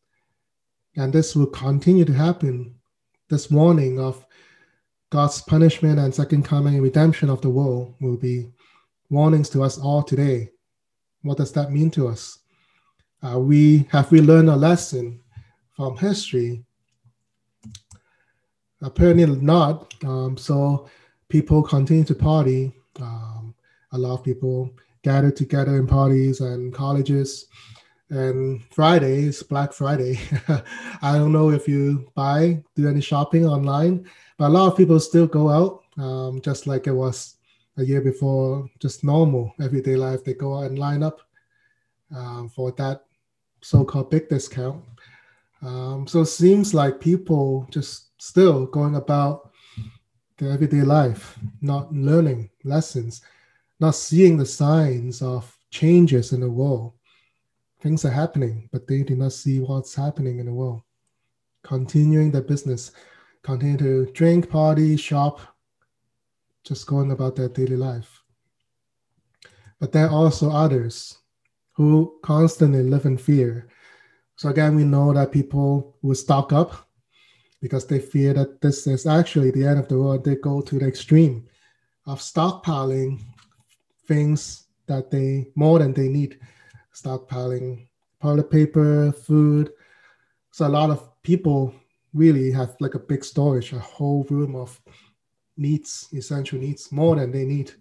And 0.95 1.11
this 1.11 1.35
will 1.35 1.47
continue 1.47 2.05
to 2.05 2.13
happen. 2.13 2.75
This 3.29 3.49
warning 3.49 3.99
of 3.99 4.25
God's 5.13 5.43
punishment 5.43 5.99
and 5.99 6.11
second 6.11 6.41
coming 6.43 6.73
and 6.73 6.81
redemption 6.81 7.29
of 7.29 7.39
the 7.39 7.49
world 7.49 7.93
will 8.01 8.17
be 8.17 8.49
warnings 9.11 9.47
to 9.49 9.61
us 9.61 9.77
all 9.77 10.01
today. 10.01 10.49
What 11.21 11.37
does 11.37 11.51
that 11.51 11.71
mean 11.71 11.91
to 11.91 12.07
us? 12.07 12.39
Uh, 13.21 13.37
we 13.37 13.87
have 13.91 14.11
we 14.11 14.21
learned 14.21 14.49
a 14.49 14.55
lesson 14.55 15.21
from 15.75 15.97
history? 15.97 16.65
Apparently 18.81 19.27
not. 19.27 19.93
Um, 20.03 20.35
so 20.35 20.89
people 21.29 21.61
continue 21.61 22.05
to 22.05 22.15
party. 22.15 22.73
Um, 22.99 23.53
a 23.91 23.97
lot 23.99 24.15
of 24.15 24.23
people 24.23 24.71
gather 25.03 25.29
together 25.29 25.75
in 25.77 25.85
parties 25.85 26.41
and 26.41 26.73
colleges. 26.73 27.45
And 28.13 28.63
Friday 28.71 29.23
is 29.23 29.41
Black 29.41 29.73
Friday. 29.73 30.19
I 31.01 31.17
don't 31.17 31.31
know 31.31 31.49
if 31.49 31.67
you 31.67 32.11
buy, 32.13 32.63
do 32.75 32.87
any 32.87 33.01
shopping 33.01 33.45
online, 33.47 34.07
but 34.37 34.49
a 34.49 34.53
lot 34.53 34.71
of 34.71 34.77
people 34.77 34.99
still 34.99 35.25
go 35.25 35.49
out, 35.49 35.83
um, 35.97 36.39
just 36.41 36.67
like 36.67 36.85
it 36.85 36.91
was 36.93 37.37
a 37.77 37.83
year 37.83 38.01
before, 38.01 38.69
just 38.79 39.03
normal 39.03 39.55
everyday 39.59 39.95
life. 39.95 40.23
They 40.23 40.35
go 40.35 40.59
out 40.59 40.65
and 40.65 40.77
line 40.77 41.01
up 41.01 41.21
um, 42.15 42.49
for 42.49 42.71
that 42.73 43.05
so-called 43.61 44.11
big 44.11 44.29
discount. 44.29 44.83
Um, 45.63 46.05
so 46.05 46.21
it 46.21 46.27
seems 46.27 46.75
like 46.75 46.99
people 46.99 47.67
just 47.71 48.09
still 48.21 48.67
going 48.67 48.95
about 48.95 49.49
their 50.37 50.51
everyday 50.51 50.83
life, 50.83 51.39
not 51.61 51.91
learning 51.91 52.51
lessons 52.63 53.23
not 53.83 53.95
seeing 53.95 54.37
the 54.37 54.45
signs 54.45 55.21
of 55.21 55.57
changes 55.69 56.31
in 56.31 56.39
the 56.39 56.49
world. 56.49 56.93
Things 57.83 58.05
are 58.05 58.09
happening, 58.09 58.69
but 58.71 58.87
they 58.87 59.03
do 59.03 59.15
not 59.15 59.33
see 59.33 59.59
what's 59.59 59.93
happening 59.93 60.39
in 60.39 60.45
the 60.45 60.53
world. 60.53 60.81
Continuing 61.63 62.31
their 62.31 62.41
business, 62.41 62.91
continue 63.43 63.77
to 63.77 64.11
drink, 64.13 64.49
party, 64.49 64.95
shop, 64.95 65.41
just 66.63 66.87
going 66.87 67.11
about 67.11 67.35
their 67.35 67.49
daily 67.49 67.75
life. 67.75 68.23
But 69.79 69.91
there 69.91 70.07
are 70.07 70.13
also 70.13 70.49
others 70.49 71.17
who 71.73 72.19
constantly 72.23 72.83
live 72.83 73.05
in 73.05 73.17
fear. 73.17 73.67
So 74.37 74.47
again, 74.47 74.75
we 74.75 74.85
know 74.85 75.13
that 75.13 75.33
people 75.33 75.97
will 76.01 76.15
stock 76.15 76.53
up 76.53 76.87
because 77.61 77.85
they 77.85 77.99
fear 77.99 78.33
that 78.33 78.61
this 78.61 78.87
is 78.87 79.05
actually 79.05 79.51
the 79.51 79.67
end 79.67 79.79
of 79.79 79.89
the 79.89 79.99
world. 79.99 80.23
They 80.23 80.35
go 80.37 80.61
to 80.61 80.79
the 80.79 80.87
extreme 80.87 81.49
of 82.05 82.19
stockpiling 82.19 83.19
things 84.07 84.67
that 84.87 85.11
they 85.11 85.47
more 85.55 85.79
than 85.79 85.93
they 85.93 86.07
need, 86.07 86.39
stockpiling 86.93 87.87
toilet 88.21 88.49
paper, 88.49 89.11
food. 89.11 89.71
So 90.51 90.67
a 90.67 90.69
lot 90.69 90.89
of 90.89 91.21
people 91.23 91.73
really 92.13 92.51
have 92.51 92.75
like 92.79 92.95
a 92.95 92.99
big 92.99 93.23
storage, 93.23 93.73
a 93.73 93.79
whole 93.79 94.23
room 94.29 94.55
of 94.55 94.79
needs, 95.57 96.07
essential 96.13 96.59
needs, 96.59 96.91
more 96.91 97.15
than 97.15 97.31
they 97.31 97.45
need. 97.45 97.71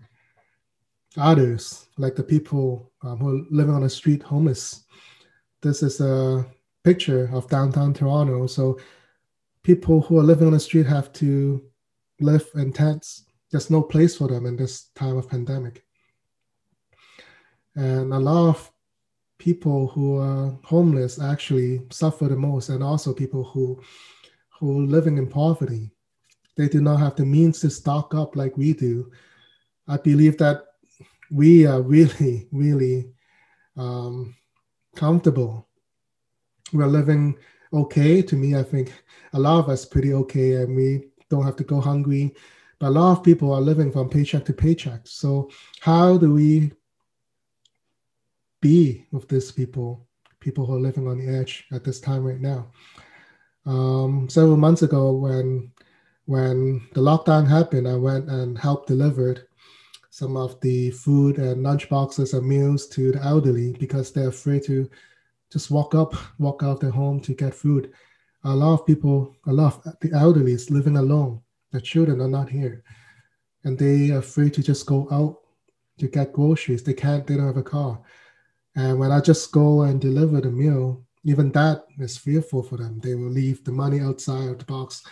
Others, 1.16 1.86
like 1.98 2.16
the 2.16 2.22
people 2.22 2.90
um, 3.02 3.18
who 3.18 3.36
are 3.36 3.44
living 3.50 3.74
on 3.74 3.82
the 3.82 3.90
street 3.90 4.22
homeless. 4.22 4.84
This 5.60 5.82
is 5.82 6.00
a 6.00 6.46
picture 6.82 7.30
of 7.32 7.48
downtown 7.48 7.92
Toronto. 7.92 8.46
So 8.46 8.80
people 9.62 10.00
who 10.00 10.18
are 10.18 10.24
living 10.24 10.46
on 10.46 10.54
the 10.54 10.60
street 10.60 10.86
have 10.86 11.12
to 11.14 11.62
live 12.20 12.48
in 12.54 12.72
tents. 12.72 13.26
There's 13.50 13.70
no 13.70 13.82
place 13.82 14.16
for 14.16 14.26
them 14.26 14.46
in 14.46 14.56
this 14.56 14.88
time 14.94 15.18
of 15.18 15.28
pandemic. 15.28 15.84
And 17.76 18.12
a 18.12 18.18
lot 18.18 18.48
of 18.48 18.71
people 19.42 19.88
who 19.88 20.18
are 20.18 20.56
homeless 20.62 21.20
actually 21.20 21.82
suffer 21.90 22.28
the 22.28 22.36
most, 22.36 22.68
and 22.68 22.80
also 22.80 23.12
people 23.12 23.42
who 23.42 23.82
who 24.60 24.78
are 24.78 24.86
living 24.86 25.18
in 25.18 25.26
poverty. 25.26 25.90
They 26.56 26.68
do 26.68 26.80
not 26.80 27.00
have 27.00 27.16
the 27.16 27.26
means 27.26 27.58
to 27.60 27.70
stock 27.70 28.14
up 28.14 28.36
like 28.36 28.56
we 28.56 28.72
do. 28.72 29.10
I 29.88 29.96
believe 29.96 30.38
that 30.38 30.66
we 31.28 31.66
are 31.66 31.82
really, 31.82 32.46
really 32.52 33.10
um, 33.76 34.36
comfortable. 34.94 35.66
We're 36.72 36.86
living 36.86 37.36
okay. 37.72 38.22
To 38.22 38.36
me, 38.36 38.54
I 38.54 38.62
think 38.62 38.92
a 39.32 39.40
lot 39.40 39.58
of 39.58 39.68
us 39.68 39.84
pretty 39.84 40.14
okay, 40.14 40.62
and 40.62 40.76
we 40.76 41.08
don't 41.30 41.44
have 41.44 41.56
to 41.56 41.64
go 41.64 41.80
hungry. 41.80 42.36
But 42.78 42.88
a 42.90 42.96
lot 43.00 43.18
of 43.18 43.24
people 43.24 43.52
are 43.52 43.60
living 43.60 43.90
from 43.90 44.08
paycheck 44.08 44.44
to 44.44 44.52
paycheck. 44.52 45.00
So 45.04 45.50
how 45.80 46.16
do 46.16 46.32
we 46.32 46.72
be 48.62 49.06
with 49.12 49.28
these 49.28 49.52
people, 49.52 50.06
people 50.40 50.64
who 50.64 50.76
are 50.76 50.80
living 50.80 51.06
on 51.06 51.18
the 51.18 51.28
edge 51.28 51.66
at 51.72 51.84
this 51.84 52.00
time 52.00 52.24
right 52.24 52.40
now? 52.40 52.72
Um, 53.66 54.28
several 54.30 54.56
months 54.56 54.80
ago, 54.80 55.12
when 55.12 55.70
when 56.24 56.80
the 56.94 57.00
lockdown 57.00 57.46
happened, 57.46 57.86
I 57.86 57.96
went 57.96 58.30
and 58.30 58.56
helped 58.56 58.88
delivered 58.88 59.46
some 60.10 60.36
of 60.36 60.60
the 60.60 60.90
food 60.90 61.38
and 61.38 61.62
lunch 61.62 61.88
boxes 61.88 62.32
and 62.34 62.46
meals 62.46 62.86
to 62.88 63.12
the 63.12 63.22
elderly 63.22 63.72
because 63.72 64.12
they're 64.12 64.28
afraid 64.28 64.62
to 64.64 64.88
just 65.50 65.70
walk 65.70 65.94
up, 65.94 66.14
walk 66.38 66.62
out 66.62 66.80
their 66.80 66.90
home 66.90 67.20
to 67.20 67.34
get 67.34 67.54
food. 67.54 67.92
A 68.44 68.54
lot 68.54 68.74
of 68.74 68.86
people, 68.86 69.34
a 69.46 69.52
lot 69.52 69.86
of 69.86 69.96
the 70.00 70.12
elderly 70.12 70.52
is 70.52 70.70
living 70.70 70.96
alone. 70.96 71.40
Their 71.70 71.80
children 71.80 72.20
are 72.20 72.28
not 72.28 72.50
here. 72.50 72.84
And 73.64 73.78
they 73.78 74.10
are 74.10 74.18
afraid 74.18 74.54
to 74.54 74.62
just 74.62 74.86
go 74.86 75.08
out 75.10 75.40
to 75.98 76.08
get 76.08 76.32
groceries. 76.32 76.82
They 76.82 76.94
can't, 76.94 77.26
they 77.26 77.36
don't 77.36 77.46
have 77.46 77.56
a 77.56 77.62
car. 77.62 78.00
And 78.74 78.98
when 78.98 79.12
I 79.12 79.20
just 79.20 79.52
go 79.52 79.82
and 79.82 80.00
deliver 80.00 80.40
the 80.40 80.50
meal, 80.50 81.04
even 81.24 81.52
that 81.52 81.84
is 81.98 82.16
fearful 82.16 82.62
for 82.62 82.76
them. 82.76 82.98
They 83.00 83.14
will 83.14 83.30
leave 83.30 83.64
the 83.64 83.72
money 83.72 84.00
outside 84.00 84.48
of 84.48 84.58
the 84.58 84.64
box 84.64 85.02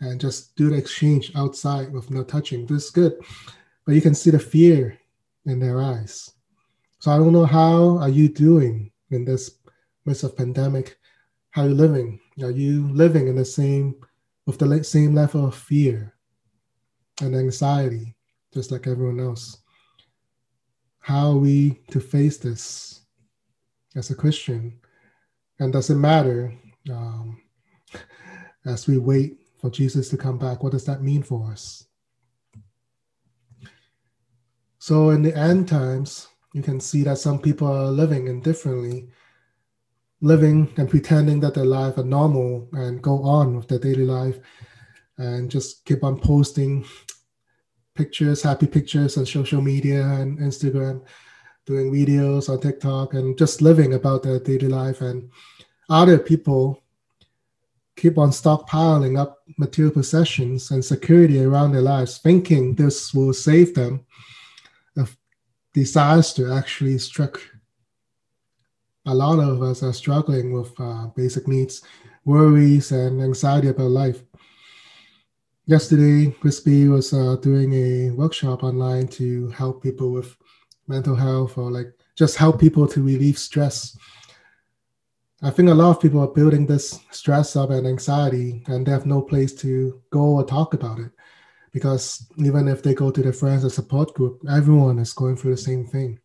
and 0.00 0.20
just 0.20 0.56
do 0.56 0.70
the 0.70 0.76
exchange 0.76 1.30
outside 1.36 1.92
with 1.92 2.10
no 2.10 2.24
touching. 2.24 2.66
This 2.66 2.86
is 2.86 2.90
good 2.90 3.14
but 3.84 3.94
you 3.94 4.00
can 4.00 4.14
see 4.14 4.30
the 4.30 4.38
fear 4.38 4.98
in 5.46 5.58
their 5.58 5.80
eyes. 5.80 6.30
So 7.00 7.10
I 7.10 7.18
don't 7.18 7.32
know 7.32 7.46
how 7.46 7.98
are 7.98 8.08
you 8.08 8.28
doing 8.28 8.92
in 9.10 9.24
this 9.24 9.58
midst 10.04 10.22
of 10.22 10.36
pandemic? 10.36 10.98
How 11.50 11.62
are 11.62 11.68
you 11.68 11.74
living? 11.74 12.20
Are 12.42 12.50
you 12.50 12.88
living 12.92 13.28
in 13.28 13.36
the 13.36 13.44
same 13.44 13.96
with 14.46 14.58
the 14.58 14.84
same 14.84 15.14
level 15.14 15.46
of 15.46 15.54
fear 15.54 16.14
and 17.20 17.34
anxiety, 17.34 18.16
just 18.54 18.70
like 18.70 18.86
everyone 18.86 19.20
else? 19.20 19.58
How 21.00 21.32
are 21.32 21.36
we 21.36 21.80
to 21.90 22.00
face 22.00 22.38
this 22.38 23.00
as 23.96 24.10
a 24.10 24.14
Christian? 24.14 24.78
And 25.58 25.72
does 25.72 25.90
it 25.90 25.96
matter 25.96 26.52
um, 26.90 27.40
as 28.64 28.86
we 28.86 28.98
wait 28.98 29.38
for 29.60 29.70
Jesus 29.70 30.08
to 30.10 30.16
come 30.16 30.38
back? 30.38 30.62
What 30.62 30.72
does 30.72 30.84
that 30.86 31.02
mean 31.02 31.22
for 31.22 31.50
us? 31.50 31.86
So 34.78 35.10
in 35.10 35.22
the 35.22 35.36
end 35.36 35.68
times, 35.68 36.28
you 36.52 36.62
can 36.62 36.80
see 36.80 37.04
that 37.04 37.18
some 37.18 37.38
people 37.38 37.68
are 37.68 37.86
living 37.86 38.26
indifferently, 38.26 39.08
living 40.20 40.72
and 40.76 40.90
pretending 40.90 41.40
that 41.40 41.54
their 41.54 41.64
life 41.64 41.98
are 41.98 42.04
normal 42.04 42.68
and 42.72 43.02
go 43.02 43.22
on 43.22 43.56
with 43.56 43.68
their 43.68 43.78
daily 43.78 44.04
life 44.04 44.38
and 45.18 45.50
just 45.50 45.84
keep 45.84 46.02
on 46.02 46.18
posting 46.18 46.84
pictures, 47.94 48.42
happy 48.42 48.66
pictures 48.66 49.16
on 49.16 49.26
social 49.26 49.60
media 49.60 50.04
and 50.04 50.38
Instagram, 50.38 51.04
doing 51.66 51.92
videos 51.92 52.48
on 52.48 52.60
TikTok 52.60 53.14
and 53.14 53.38
just 53.38 53.62
living 53.62 53.94
about 53.94 54.22
their 54.22 54.38
daily 54.38 54.68
life. 54.68 55.00
And 55.00 55.30
other 55.88 56.18
people 56.18 56.82
keep 57.96 58.18
on 58.18 58.30
stockpiling 58.30 59.18
up 59.18 59.42
material 59.58 59.92
possessions 59.92 60.70
and 60.70 60.84
security 60.84 61.42
around 61.42 61.72
their 61.72 61.82
lives, 61.82 62.18
thinking 62.18 62.74
this 62.74 63.14
will 63.14 63.32
save 63.32 63.74
them 63.74 64.04
If 64.96 65.16
disaster 65.74 66.52
actually 66.52 66.98
struck. 66.98 67.40
A 69.06 69.14
lot 69.14 69.38
of 69.38 69.62
us 69.62 69.82
are 69.82 69.92
struggling 69.92 70.52
with 70.52 70.72
uh, 70.78 71.08
basic 71.08 71.48
needs, 71.48 71.82
worries, 72.24 72.92
and 72.92 73.20
anxiety 73.20 73.68
about 73.68 73.90
life. 73.90 74.22
Yesterday, 75.66 76.30
Crispy 76.40 76.88
was 76.88 77.12
uh, 77.12 77.36
doing 77.36 77.72
a 77.72 78.10
workshop 78.10 78.62
online 78.62 79.08
to 79.08 79.48
help 79.50 79.82
people 79.82 80.12
with 80.12 80.36
mental 80.92 81.16
health 81.16 81.56
or 81.58 81.70
like 81.70 81.90
just 82.16 82.36
help 82.36 82.60
people 82.60 82.86
to 82.86 83.02
relieve 83.02 83.38
stress. 83.38 83.96
I 85.42 85.50
think 85.50 85.68
a 85.68 85.74
lot 85.74 85.90
of 85.90 86.00
people 86.00 86.20
are 86.20 86.28
building 86.28 86.66
this 86.66 87.00
stress 87.10 87.56
up 87.56 87.70
and 87.70 87.86
anxiety, 87.86 88.62
and 88.68 88.86
they 88.86 88.92
have 88.92 89.06
no 89.06 89.20
place 89.20 89.52
to 89.54 90.00
go 90.10 90.36
or 90.36 90.44
talk 90.44 90.74
about 90.74 91.00
it 91.00 91.10
because 91.72 92.26
even 92.36 92.68
if 92.68 92.82
they 92.82 92.94
go 92.94 93.10
to 93.10 93.22
their 93.22 93.32
friends 93.32 93.64
or 93.64 93.70
support 93.70 94.14
group, 94.14 94.40
everyone 94.48 94.98
is 94.98 95.12
going 95.12 95.36
through 95.36 95.52
the 95.52 95.56
same 95.56 95.86
thing. 95.86 96.18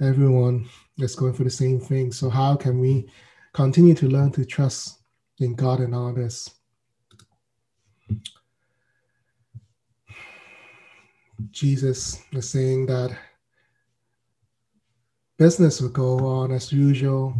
Everyone 0.00 0.68
is 0.98 1.16
going 1.16 1.34
through 1.34 1.46
the 1.46 1.50
same 1.50 1.80
thing. 1.80 2.12
So 2.12 2.30
how 2.30 2.56
can 2.56 2.78
we 2.78 3.10
continue 3.52 3.94
to 3.94 4.08
learn 4.08 4.30
to 4.32 4.44
trust 4.44 5.02
in 5.38 5.54
God 5.54 5.80
and 5.80 5.94
all 5.94 6.14
this? 6.14 6.48
Jesus 11.50 12.22
is 12.32 12.50
saying 12.50 12.86
that 12.86 13.16
business 15.38 15.80
will 15.80 15.90
go 15.90 16.18
on 16.18 16.52
as 16.52 16.72
usual. 16.72 17.34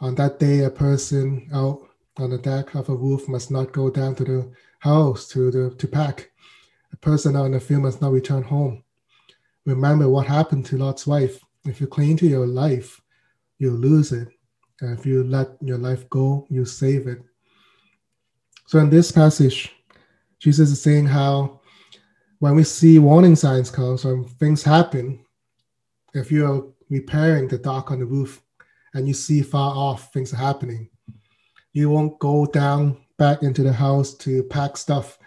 On 0.00 0.14
that 0.16 0.38
day, 0.38 0.60
a 0.60 0.70
person 0.70 1.48
out 1.52 1.88
on 2.16 2.30
the 2.30 2.38
deck 2.38 2.74
of 2.74 2.88
a 2.88 2.94
roof 2.94 3.28
must 3.28 3.50
not 3.50 3.72
go 3.72 3.90
down 3.90 4.14
to 4.16 4.24
the 4.24 4.52
house 4.78 5.26
to 5.28 5.50
the 5.50 5.74
to 5.76 5.88
pack. 5.88 6.30
A 6.92 6.96
person 6.96 7.36
out 7.36 7.46
in 7.46 7.52
the 7.52 7.60
field 7.60 7.82
must 7.82 8.00
not 8.00 8.12
return 8.12 8.42
home. 8.42 8.84
Remember 9.64 10.08
what 10.08 10.26
happened 10.26 10.66
to 10.66 10.76
Lot's 10.76 11.06
wife. 11.06 11.40
If 11.64 11.80
you 11.80 11.86
cling 11.86 12.18
to 12.18 12.26
your 12.26 12.46
life, 12.46 13.00
you 13.58 13.70
lose 13.70 14.12
it. 14.12 14.28
And 14.80 14.98
if 14.98 15.06
you 15.06 15.24
let 15.24 15.56
your 15.62 15.78
life 15.78 16.08
go, 16.10 16.46
you 16.50 16.64
save 16.64 17.06
it. 17.06 17.22
So 18.66 18.78
in 18.78 18.90
this 18.90 19.10
passage, 19.10 19.74
Jesus 20.38 20.70
is 20.70 20.82
saying 20.82 21.06
how 21.06 21.60
when 22.44 22.56
we 22.56 22.62
see 22.62 22.98
warning 22.98 23.34
signs 23.34 23.70
come, 23.70 23.96
when 23.96 24.22
things 24.22 24.62
happen, 24.62 25.18
if 26.12 26.30
you're 26.30 26.74
repairing 26.90 27.48
the 27.48 27.56
dock 27.56 27.90
on 27.90 28.00
the 28.00 28.04
roof 28.04 28.42
and 28.92 29.08
you 29.08 29.14
see 29.14 29.40
far 29.40 29.74
off 29.74 30.12
things 30.12 30.30
are 30.34 30.44
happening, 30.48 30.90
you 31.72 31.88
won't 31.88 32.18
go 32.18 32.44
down 32.44 32.98
back 33.16 33.42
into 33.42 33.62
the 33.62 33.72
house 33.72 34.12
to 34.18 34.42
pack 34.42 34.76
stuff, 34.76 35.18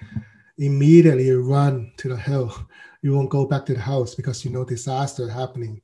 immediately 0.59 1.31
run 1.31 1.91
to 1.97 2.07
the 2.07 2.15
hill. 2.15 2.55
You 3.01 3.15
won't 3.15 3.31
go 3.31 3.47
back 3.47 3.65
to 3.65 3.73
the 3.73 3.81
house 3.81 4.13
because 4.13 4.45
you 4.45 4.51
know 4.51 4.63
disaster 4.63 5.27
happening. 5.27 5.81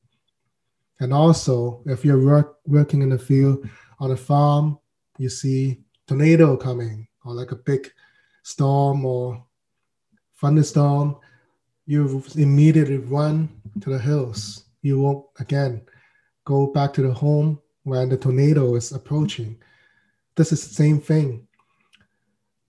And 1.00 1.12
also, 1.12 1.82
if 1.88 2.06
you're 2.06 2.24
work, 2.24 2.58
working 2.68 3.02
in 3.02 3.10
the 3.10 3.18
field 3.18 3.68
on 3.98 4.12
a 4.12 4.16
farm, 4.16 4.78
you 5.18 5.30
see 5.30 5.82
tornado 6.08 6.56
coming 6.56 7.08
or 7.26 7.34
like 7.34 7.52
a 7.52 7.56
big 7.56 7.92
storm 8.44 9.04
or 9.04 9.44
thunderstorm, 10.38 11.18
you 11.86 12.24
immediately 12.36 12.98
run 12.98 13.50
to 13.82 13.90
the 13.90 14.00
hills. 14.00 14.66
You 14.82 15.00
won't 15.02 15.26
again 15.40 15.82
go 16.46 16.68
back 16.68 16.94
to 16.94 17.02
the 17.02 17.14
home 17.14 17.62
when 17.84 18.10
the 18.10 18.18
tornado 18.18 18.76
is 18.76 18.92
approaching. 18.92 19.58
This 20.36 20.52
is 20.52 20.68
the 20.68 20.74
same 20.74 21.00
thing. 21.00 21.48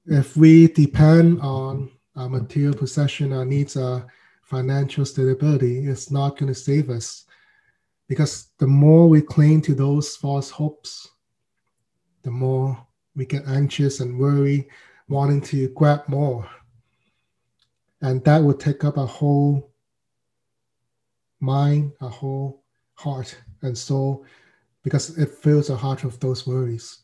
If 0.07 0.37
we 0.37 0.68
depend 0.68 1.40
on 1.40 1.90
our 2.16 2.29
material 2.29 2.74
possession, 2.74 3.33
our 3.33 3.44
needs, 3.44 3.77
our 3.77 4.07
financial 4.42 5.07
stability, 5.07 5.87
it's 5.87 6.11
not 6.11 6.38
going 6.38 6.53
to 6.53 6.55
save 6.55 6.90
us. 6.90 7.24
Because 8.07 8.48
the 8.59 8.66
more 8.66 9.09
we 9.09 9.22
cling 9.22 9.62
to 9.62 9.74
those 9.74 10.14
false 10.14 10.50
hopes, 10.50 11.09
the 12.22 12.31
more 12.31 12.87
we 13.16 13.24
get 13.24 13.48
anxious 13.48 14.00
and 14.00 14.18
worry, 14.18 14.68
wanting 15.09 15.40
to 15.40 15.68
grab 15.70 16.03
more. 16.09 16.48
And 18.05 18.23
that 18.25 18.43
would 18.43 18.61
take 18.61 18.85
up 18.85 18.99
a 18.99 19.07
whole 19.07 19.73
mind, 21.40 21.93
a 22.03 22.09
whole 22.09 22.62
heart 22.97 23.35
and 23.62 23.77
soul, 23.77 24.27
because 24.83 25.17
it 25.17 25.31
fills 25.31 25.69
the 25.69 25.77
heart 25.77 26.05
of 26.05 26.21
those 26.21 26.47
worries. 26.47 26.99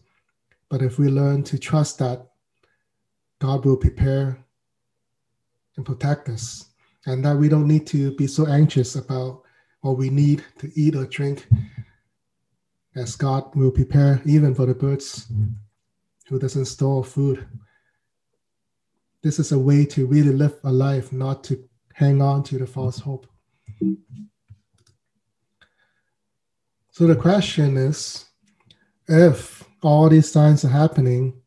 But 0.68 0.82
if 0.82 0.98
we 0.98 1.08
learn 1.08 1.42
to 1.44 1.58
trust 1.58 2.00
that 2.00 2.26
God 3.38 3.64
will 3.64 3.78
prepare 3.78 4.44
and 5.78 5.86
protect 5.86 6.28
us, 6.28 6.66
and 7.06 7.24
that 7.24 7.38
we 7.38 7.48
don't 7.48 7.66
need 7.66 7.86
to 7.86 8.14
be 8.16 8.26
so 8.26 8.46
anxious 8.46 8.94
about 8.94 9.40
what 9.80 9.96
we 9.96 10.10
need 10.10 10.44
to 10.58 10.70
eat 10.78 10.96
or 10.96 11.06
drink, 11.06 11.48
as 12.94 13.16
God 13.16 13.56
will 13.56 13.70
prepare 13.70 14.20
even 14.26 14.54
for 14.54 14.66
the 14.66 14.74
birds 14.74 15.32
who 16.28 16.38
doesn't 16.38 16.66
store 16.66 17.02
food. 17.02 17.48
This 19.22 19.38
is 19.38 19.52
a 19.52 19.58
way 19.58 19.84
to 19.86 20.06
really 20.06 20.32
live 20.32 20.56
a 20.64 20.72
life, 20.72 21.12
not 21.12 21.44
to 21.44 21.62
hang 21.94 22.22
on 22.22 22.42
to 22.44 22.58
the 22.58 22.66
false 22.66 23.00
mm-hmm. 23.00 23.10
hope. 23.10 23.26
So 26.90 27.06
the 27.06 27.16
question 27.16 27.76
is 27.76 28.26
if 29.08 29.64
all 29.82 30.08
these 30.08 30.30
signs 30.30 30.64
are 30.64 30.68
happening 30.68 31.40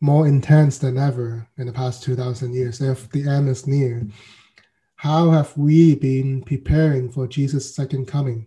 more 0.00 0.26
intense 0.26 0.78
than 0.78 0.98
ever 0.98 1.48
in 1.56 1.66
the 1.66 1.72
past 1.72 2.02
2000 2.02 2.52
years, 2.54 2.80
if 2.80 3.10
the 3.10 3.28
end 3.28 3.48
is 3.48 3.66
near, 3.66 4.06
how 4.96 5.30
have 5.30 5.56
we 5.56 5.94
been 5.94 6.42
preparing 6.42 7.10
for 7.10 7.26
Jesus' 7.26 7.74
second 7.74 8.06
coming? 8.06 8.46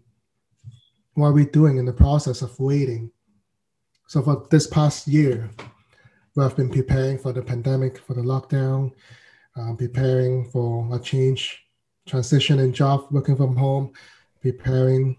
What 1.13 1.27
are 1.27 1.33
we 1.33 1.45
doing 1.45 1.77
in 1.77 1.85
the 1.85 1.93
process 1.93 2.41
of 2.41 2.59
waiting? 2.59 3.11
So, 4.07 4.21
for 4.21 4.47
this 4.49 4.65
past 4.65 5.07
year, 5.07 5.49
we 6.39 6.43
have 6.43 6.55
been 6.55 6.69
preparing 6.69 7.17
for 7.17 7.33
the 7.33 7.41
pandemic, 7.41 7.97
for 7.97 8.13
the 8.13 8.21
lockdown, 8.21 8.93
uh, 9.57 9.73
preparing 9.73 10.49
for 10.49 10.87
a 10.95 10.97
change, 10.97 11.65
transition 12.07 12.59
in 12.59 12.71
job, 12.71 13.07
working 13.11 13.35
from 13.35 13.57
home, 13.57 13.91
preparing 14.41 15.17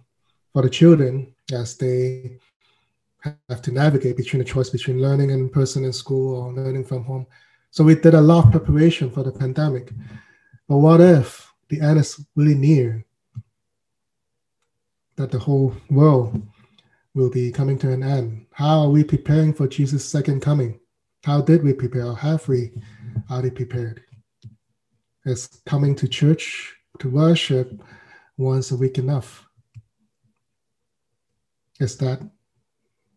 for 0.50 0.62
the 0.62 0.70
children 0.70 1.34
as 1.52 1.76
they 1.76 2.38
have 3.50 3.60
to 3.60 3.70
navigate 3.70 4.16
between 4.16 4.38
the 4.38 4.48
choice 4.48 4.70
between 4.70 5.02
learning 5.02 5.28
in 5.28 5.50
person 5.50 5.84
in 5.84 5.92
school 5.92 6.36
or 6.36 6.54
learning 6.54 6.86
from 6.86 7.04
home. 7.04 7.26
So 7.70 7.84
we 7.84 7.96
did 7.96 8.14
a 8.14 8.20
lot 8.20 8.46
of 8.46 8.52
preparation 8.52 9.10
for 9.10 9.22
the 9.22 9.30
pandemic. 9.30 9.92
But 10.68 10.78
what 10.78 11.02
if 11.02 11.52
the 11.68 11.82
end 11.82 11.98
is 11.98 12.18
really 12.34 12.54
near? 12.54 13.04
That 15.16 15.30
the 15.30 15.38
whole 15.38 15.76
world 15.90 16.40
will 17.12 17.28
be 17.28 17.52
coming 17.52 17.78
to 17.80 17.92
an 17.92 18.02
end. 18.02 18.46
How 18.52 18.80
are 18.80 18.88
we 18.88 19.04
preparing 19.04 19.52
for 19.52 19.68
Jesus' 19.68 20.08
second 20.08 20.40
coming? 20.40 20.80
How 21.24 21.42
did 21.42 21.62
we 21.62 21.74
prepare? 21.74 22.14
Have 22.14 22.48
we 22.48 22.72
are 23.28 23.36
already 23.36 23.50
prepared? 23.50 24.02
Is 25.26 25.60
coming 25.66 25.94
to 25.96 26.08
church 26.08 26.74
to 26.98 27.10
worship 27.10 27.78
once 28.38 28.70
a 28.70 28.76
week 28.76 28.96
enough? 28.96 29.46
Is 31.78 31.96
that 31.98 32.20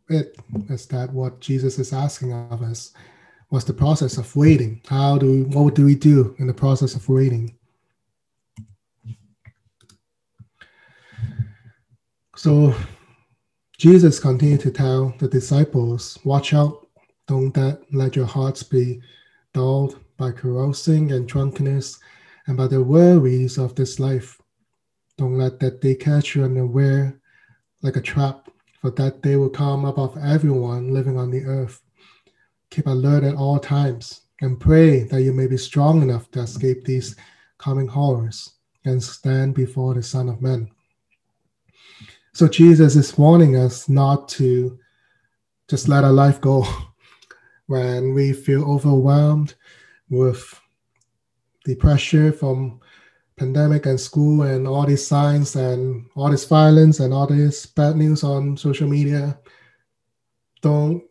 it? 0.10 0.36
Is 0.70 0.86
that 0.88 1.14
what 1.14 1.40
Jesus 1.40 1.80
is 1.80 1.94
asking 1.94 2.34
of 2.34 2.62
us? 2.62 2.94
What's 3.50 3.66
the 3.66 3.74
process 3.74 4.18
of 4.18 4.36
waiting? 4.36 4.82
How 4.90 5.18
do 5.18 5.32
we, 5.32 5.44
what 5.44 5.76
do 5.76 5.86
we 5.86 5.96
do 5.96 6.36
in 6.40 6.48
the 6.48 6.54
process 6.54 6.96
of 6.96 7.08
waiting? 7.08 7.56
So 12.36 12.76
Jesus 13.78 14.20
continued 14.20 14.62
to 14.62 14.72
tell 14.72 15.14
the 15.20 15.28
disciples, 15.28 16.18
Watch 16.26 16.54
out 16.54 16.83
don't 17.28 17.54
that 17.54 17.82
let 17.92 18.16
your 18.16 18.26
hearts 18.26 18.64
be 18.64 19.02
dulled 19.54 20.00
by 20.18 20.32
carousing 20.32 21.12
and 21.12 21.28
drunkenness 21.28 22.00
and 22.48 22.58
by 22.58 22.68
the 22.68 22.84
worries 22.84 23.58
of 23.58 23.76
this 23.76 24.00
life. 24.00 24.42
Don't 25.18 25.38
let 25.38 25.60
that 25.60 25.82
day 25.82 25.96
catch 25.96 26.36
you 26.36 26.44
unaware 26.44 27.20
like 27.82 27.96
a 27.98 28.02
trap, 28.02 28.50
for 28.82 28.92
that 28.92 29.22
day 29.22 29.36
will 29.36 29.50
come 29.50 29.86
above 29.86 30.18
everyone 30.18 30.94
living 30.94 31.18
on 31.18 31.30
the 31.30 31.44
earth. 31.44 31.82
Keep 32.70 32.88
alert 32.88 33.24
at 33.24 33.36
all 33.36 33.60
times 33.60 34.22
and 34.42 34.60
pray 34.60 35.04
that 35.04 35.22
you 35.22 35.32
may 35.32 35.48
be 35.48 35.58
strong 35.58 36.02
enough 36.02 36.32
to 36.32 36.40
escape 36.40 36.84
these 36.84 37.16
coming 37.58 37.88
horrors 37.88 38.54
and 38.86 39.02
stand 39.02 39.54
before 39.54 39.94
the 39.94 40.04
Son 40.04 40.28
of 40.28 40.42
Man. 40.42 40.70
So 42.34 42.48
Jesus 42.48 42.96
is 42.96 43.18
warning 43.18 43.56
us 43.56 43.88
not 43.88 44.28
to 44.30 44.80
just 45.70 45.88
let 45.88 46.04
our 46.04 46.12
life 46.12 46.42
go 46.42 46.66
when 47.68 48.14
we 48.14 48.34
feel 48.34 48.70
overwhelmed 48.70 49.56
with 50.10 50.60
the 51.66 51.76
pressure 51.76 52.32
from 52.32 52.80
pandemic 53.38 53.86
and 53.86 54.00
school 54.00 54.44
and 54.44 54.68
all 54.68 54.86
these 54.86 55.06
signs 55.06 55.56
and 55.56 56.06
all 56.16 56.30
this 56.30 56.46
violence 56.46 57.00
and 57.00 57.14
all 57.14 57.28
this 57.28 57.66
bad 57.66 57.96
news 57.96 58.24
on 58.24 58.56
social 58.58 58.88
media 58.88 59.38
don't 60.62 61.04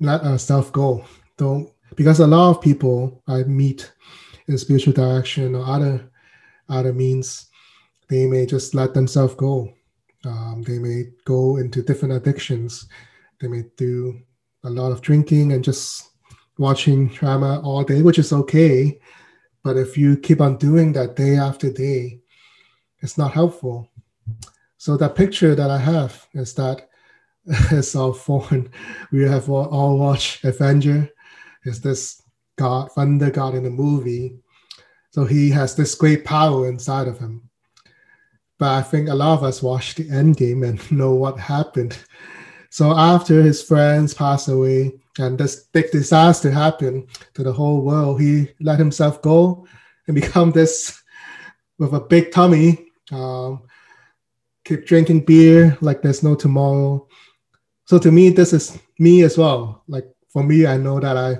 let 0.00 0.22
ourselves 0.22 0.70
go. 0.70 1.04
Don't 1.36 1.70
because 1.96 2.20
a 2.20 2.26
lot 2.26 2.50
of 2.50 2.62
people 2.62 3.22
i 3.28 3.42
meet 3.42 3.92
in 4.48 4.56
spiritual 4.56 4.94
direction 4.94 5.54
or 5.54 5.64
other 5.66 6.10
other 6.68 6.92
means 6.92 7.50
they 8.08 8.26
may 8.26 8.46
just 8.46 8.74
let 8.74 8.94
themselves 8.94 9.34
go. 9.34 9.72
Um, 10.24 10.62
they 10.66 10.78
may 10.78 11.04
go 11.24 11.56
into 11.56 11.82
different 11.82 12.14
addictions. 12.14 12.86
They 13.40 13.48
may 13.48 13.64
do 13.76 14.20
a 14.64 14.70
lot 14.70 14.92
of 14.92 15.00
drinking 15.00 15.52
and 15.52 15.64
just 15.64 16.10
watching 16.58 17.08
drama 17.08 17.60
all 17.60 17.82
day, 17.82 18.02
which 18.02 18.18
is 18.18 18.32
okay. 18.32 18.98
But 19.64 19.76
if 19.76 19.96
you 19.96 20.16
keep 20.16 20.40
on 20.40 20.56
doing 20.56 20.92
that 20.92 21.16
day 21.16 21.36
after 21.36 21.70
day, 21.70 22.20
it's 23.00 23.18
not 23.18 23.32
helpful. 23.32 23.88
So 24.78 24.96
that 24.96 25.14
picture 25.14 25.54
that 25.54 25.70
I 25.70 25.78
have 25.78 26.26
is 26.34 26.54
that 26.54 26.88
it's 27.46 27.96
our 27.96 28.14
phone. 28.14 28.70
We 29.10 29.22
have 29.24 29.48
all 29.48 29.98
watched 29.98 30.44
Avenger. 30.44 31.10
Is 31.64 31.80
this 31.80 32.22
God, 32.56 32.90
Thunder 32.92 33.30
God 33.30 33.54
in 33.54 33.64
the 33.64 33.70
movie? 33.70 34.38
So 35.10 35.24
he 35.24 35.50
has 35.50 35.74
this 35.74 35.94
great 35.94 36.24
power 36.24 36.68
inside 36.68 37.06
of 37.06 37.18
him. 37.18 37.48
But 38.58 38.70
I 38.70 38.82
think 38.82 39.08
a 39.08 39.14
lot 39.14 39.38
of 39.38 39.44
us 39.44 39.62
watched 39.62 39.96
the 39.96 40.08
end 40.10 40.36
game 40.36 40.62
and 40.62 40.90
know 40.92 41.12
what 41.12 41.38
happened 41.38 41.98
so 42.72 42.96
after 42.96 43.42
his 43.42 43.62
friends 43.62 44.14
passed 44.14 44.48
away 44.48 44.94
and 45.18 45.36
this 45.36 45.64
big 45.74 45.90
disaster 45.90 46.50
happened 46.50 47.06
to 47.34 47.42
the 47.42 47.52
whole 47.52 47.82
world, 47.82 48.18
he 48.18 48.48
let 48.60 48.78
himself 48.78 49.20
go 49.20 49.66
and 50.06 50.14
become 50.20 50.52
this 50.52 51.02
with 51.78 51.92
a 51.92 52.00
big 52.00 52.32
tummy. 52.32 52.86
Um, 53.10 53.64
keep 54.64 54.86
drinking 54.86 55.26
beer 55.26 55.76
like 55.82 56.00
there's 56.00 56.22
no 56.22 56.34
tomorrow. 56.34 57.06
So 57.84 57.98
to 57.98 58.10
me, 58.10 58.30
this 58.30 58.54
is 58.54 58.78
me 58.98 59.20
as 59.20 59.36
well. 59.36 59.82
Like 59.86 60.06
for 60.30 60.42
me, 60.42 60.66
I 60.66 60.78
know 60.78 60.98
that 60.98 61.18
I 61.18 61.36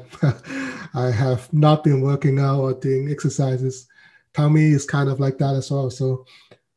I 1.07 1.11
have 1.11 1.51
not 1.51 1.83
been 1.83 2.03
working 2.03 2.41
out 2.41 2.61
or 2.61 2.75
doing 2.75 3.11
exercises. 3.11 3.89
Tummy 4.35 4.73
is 4.73 4.85
kind 4.85 5.09
of 5.09 5.19
like 5.19 5.39
that 5.39 5.55
as 5.55 5.71
well. 5.71 5.89
So 5.89 6.27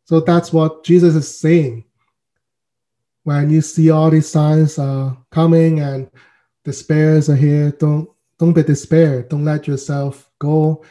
so 0.06 0.22
that's 0.22 0.54
what 0.54 0.86
Jesus 0.86 1.14
is 1.14 1.40
saying 1.42 1.84
when 3.26 3.50
you 3.50 3.60
see 3.60 3.90
all 3.90 4.12
these 4.12 4.30
signs 4.30 4.78
uh, 4.78 5.12
coming 5.32 5.80
and 5.80 6.10
despairs 6.64 7.28
are 7.28 7.36
here, 7.36 7.72
don't 7.72 8.08
don't 8.38 8.54
be 8.54 8.62
despair. 8.62 9.24
Don't 9.24 9.44
let 9.44 9.68
yourself 9.68 10.30
go. 10.40 10.84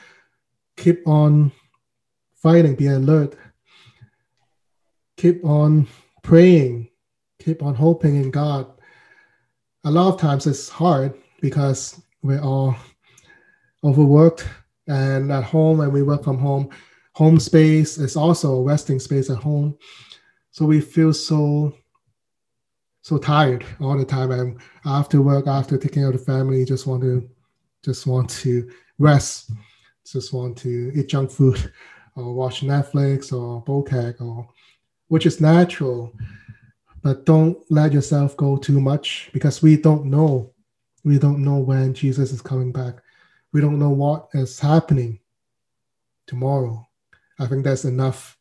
Keep 0.76 1.06
on 1.06 1.52
fighting. 2.34 2.74
Be 2.74 2.88
alert. 2.88 3.36
Keep 5.16 5.44
on 5.44 5.86
praying. 6.22 6.90
Keep 7.38 7.62
on 7.62 7.76
hoping 7.76 8.16
in 8.16 8.32
God. 8.32 8.66
A 9.84 9.90
lot 9.90 10.12
of 10.12 10.20
times 10.20 10.48
it's 10.48 10.68
hard 10.68 11.14
because 11.40 12.02
we're 12.22 12.42
all 12.42 12.74
overworked 13.84 14.48
and 14.88 15.30
at 15.30 15.44
home 15.44 15.80
and 15.80 15.92
we 15.92 16.02
work 16.02 16.24
from 16.24 16.38
home. 16.38 16.68
Home 17.12 17.38
space 17.38 17.96
is 17.96 18.16
also 18.16 18.56
a 18.56 18.62
resting 18.62 18.98
space 18.98 19.30
at 19.30 19.38
home. 19.38 19.78
So 20.50 20.64
we 20.64 20.80
feel 20.80 21.12
so 21.12 21.74
so 23.04 23.18
tired 23.18 23.66
all 23.82 23.98
the 23.98 24.04
time. 24.04 24.30
And 24.30 24.58
after 24.86 25.20
work, 25.20 25.46
after 25.46 25.76
taking 25.76 26.02
care 26.02 26.06
of 26.10 26.14
the 26.14 26.24
family, 26.24 26.64
just 26.64 26.86
want 26.86 27.02
to 27.02 27.28
just 27.84 28.06
want 28.06 28.30
to 28.30 28.70
rest, 28.98 29.50
just 30.10 30.32
want 30.32 30.56
to 30.58 30.90
eat 30.94 31.08
junk 31.08 31.30
food 31.30 31.70
or 32.16 32.32
watch 32.32 32.62
Netflix 32.62 33.30
or 33.30 33.62
Bokeh 33.62 34.18
or 34.22 34.48
which 35.08 35.26
is 35.26 35.38
natural. 35.38 36.14
But 37.02 37.26
don't 37.26 37.58
let 37.70 37.92
yourself 37.92 38.38
go 38.38 38.56
too 38.56 38.80
much 38.80 39.28
because 39.34 39.60
we 39.60 39.76
don't 39.76 40.06
know. 40.06 40.50
We 41.04 41.18
don't 41.18 41.44
know 41.44 41.58
when 41.58 41.92
Jesus 41.92 42.32
is 42.32 42.40
coming 42.40 42.72
back. 42.72 43.02
We 43.52 43.60
don't 43.60 43.78
know 43.78 43.90
what 43.90 44.30
is 44.32 44.58
happening 44.58 45.20
tomorrow. 46.26 46.88
I 47.38 47.46
think 47.48 47.64
there's 47.64 47.84
enough 47.84 48.38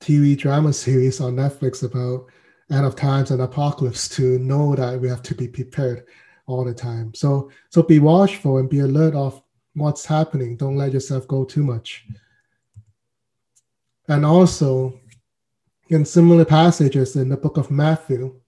TV 0.00 0.38
drama 0.38 0.72
series 0.72 1.20
on 1.20 1.36
Netflix 1.36 1.82
about 1.82 2.30
end 2.70 2.84
of 2.84 2.96
times 2.96 3.30
and 3.30 3.42
apocalypse 3.42 4.08
to 4.08 4.38
know 4.38 4.74
that 4.74 5.00
we 5.00 5.08
have 5.08 5.22
to 5.22 5.34
be 5.34 5.48
prepared 5.48 6.04
all 6.46 6.64
the 6.64 6.74
time. 6.74 7.14
So 7.14 7.50
so 7.70 7.82
be 7.82 7.98
watchful 7.98 8.58
and 8.58 8.68
be 8.68 8.80
alert 8.80 9.14
of 9.14 9.42
what's 9.74 10.04
happening. 10.04 10.56
Don't 10.56 10.76
let 10.76 10.92
yourself 10.92 11.26
go 11.28 11.44
too 11.44 11.62
much. 11.62 12.06
And 14.08 14.24
also 14.24 14.98
in 15.88 16.04
similar 16.04 16.44
passages 16.44 17.16
in 17.16 17.28
the 17.28 17.36
book 17.36 17.56
of 17.56 17.70
Matthew, 17.70 18.38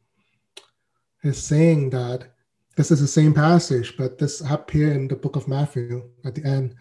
is 1.23 1.43
saying 1.43 1.91
that 1.91 2.33
this 2.77 2.91
is 2.91 3.01
the 3.01 3.07
same 3.07 3.35
passage, 3.35 3.97
but 3.97 4.19
this 4.19 4.41
appear 4.41 4.93
in 4.93 5.09
the 5.09 5.17
book 5.17 5.37
of 5.37 5.49
Matthew 5.49 6.09
at 6.25 6.35
the 6.35 6.45
end 6.45 6.75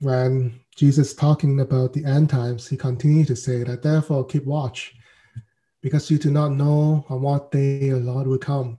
when 0.00 0.60
Jesus 0.76 1.14
talking 1.14 1.60
about 1.60 1.92
the 1.92 2.04
end 2.04 2.28
times, 2.28 2.68
he 2.68 2.76
continued 2.76 3.28
to 3.28 3.36
say 3.36 3.62
that 3.62 3.82
therefore 3.82 4.26
keep 4.26 4.44
watch, 4.44 4.94
because 5.82 6.10
you 6.10 6.18
do 6.18 6.30
not 6.30 6.52
know 6.52 7.04
on 7.08 7.20
what 7.20 7.50
day 7.50 7.86
your 7.86 7.98
Lord 7.98 8.26
will 8.26 8.38
come. 8.38 8.78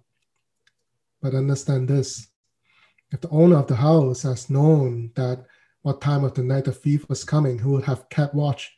But 1.21 1.35
understand 1.35 1.87
this 1.87 2.27
if 3.11 3.21
the 3.21 3.29
owner 3.29 3.57
of 3.57 3.67
the 3.67 3.75
house 3.75 4.23
has 4.23 4.49
known 4.49 5.11
that 5.15 5.45
what 5.83 6.01
time 6.01 6.23
of 6.23 6.33
the 6.33 6.41
night 6.41 6.65
the 6.65 6.71
thief 6.71 7.07
was 7.09 7.23
coming, 7.23 7.59
he 7.59 7.65
would 7.65 7.83
have 7.83 8.09
kept 8.09 8.33
watch 8.33 8.73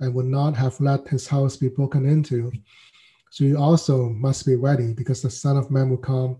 and 0.00 0.12
would 0.12 0.26
not 0.26 0.56
have 0.56 0.80
let 0.80 1.06
his 1.06 1.28
house 1.28 1.56
be 1.56 1.68
broken 1.68 2.04
into. 2.04 2.50
So 3.30 3.44
you 3.44 3.58
also 3.58 4.08
must 4.08 4.46
be 4.46 4.56
ready, 4.56 4.92
because 4.92 5.22
the 5.22 5.30
Son 5.30 5.56
of 5.56 5.70
Man 5.70 5.90
will 5.90 5.98
come 5.98 6.38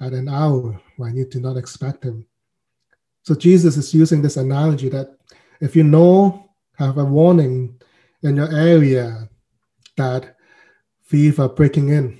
at 0.00 0.12
an 0.12 0.28
hour 0.28 0.80
when 0.96 1.16
you 1.16 1.26
do 1.26 1.40
not 1.40 1.56
expect 1.56 2.04
him. 2.04 2.26
So 3.22 3.34
Jesus 3.34 3.76
is 3.76 3.94
using 3.94 4.22
this 4.22 4.36
analogy 4.36 4.88
that 4.90 5.16
if 5.60 5.74
you 5.74 5.84
know, 5.84 6.50
have 6.78 6.98
a 6.98 7.04
warning 7.04 7.80
in 8.22 8.36
your 8.36 8.52
area 8.54 9.28
that 9.96 10.35
thieves 11.08 11.38
are 11.38 11.48
breaking 11.48 11.90
in, 11.90 12.18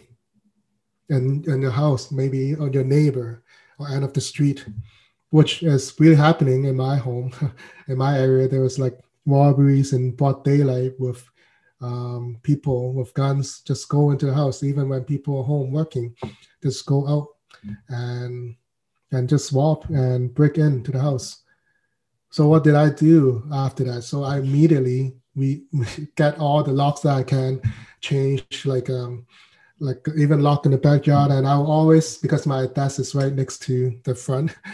and 1.08 1.46
in 1.46 1.62
your 1.62 1.70
house, 1.70 2.10
maybe 2.10 2.54
on 2.56 2.72
your 2.72 2.84
neighbor 2.84 3.42
or 3.78 3.88
end 3.88 4.04
of 4.04 4.12
the 4.12 4.20
street, 4.20 4.66
which 5.30 5.62
is 5.62 5.94
really 5.98 6.16
happening 6.16 6.64
in 6.64 6.76
my 6.76 6.96
home, 6.96 7.32
in 7.88 7.98
my 7.98 8.18
area. 8.18 8.48
There 8.48 8.62
was 8.62 8.78
like 8.78 8.98
robberies 9.26 9.92
in 9.92 10.12
broad 10.12 10.44
daylight 10.44 10.92
with 10.98 11.28
um, 11.80 12.38
people 12.42 12.94
with 12.94 13.12
guns 13.14 13.60
just 13.60 13.88
go 13.88 14.10
into 14.10 14.26
the 14.26 14.34
house, 14.34 14.62
even 14.62 14.88
when 14.88 15.04
people 15.04 15.38
are 15.38 15.44
home 15.44 15.72
working, 15.72 16.14
just 16.62 16.86
go 16.86 17.06
out 17.06 17.28
and 17.88 18.56
and 19.12 19.28
just 19.28 19.46
swap 19.46 19.88
and 19.88 20.34
break 20.34 20.58
into 20.58 20.90
the 20.90 21.00
house. 21.00 21.42
So 22.30 22.48
what 22.48 22.64
did 22.64 22.74
I 22.74 22.90
do 22.90 23.44
after 23.52 23.84
that? 23.84 24.02
So 24.02 24.24
I 24.24 24.38
immediately 24.38 25.16
we, 25.36 25.62
get 26.16 26.38
all 26.38 26.62
the 26.62 26.72
locks 26.72 27.00
that 27.02 27.14
I 27.14 27.22
can, 27.22 27.60
change 28.00 28.64
like 28.64 28.90
um 28.90 29.26
like 29.78 30.06
even 30.16 30.40
lock 30.40 30.64
in 30.64 30.72
the 30.72 30.78
backyard, 30.78 31.30
and 31.30 31.46
I'll 31.46 31.70
always 31.70 32.18
because 32.18 32.46
my 32.46 32.66
desk 32.66 32.98
is 32.98 33.14
right 33.14 33.32
next 33.32 33.58
to 33.62 33.98
the 34.04 34.14
front. 34.14 34.56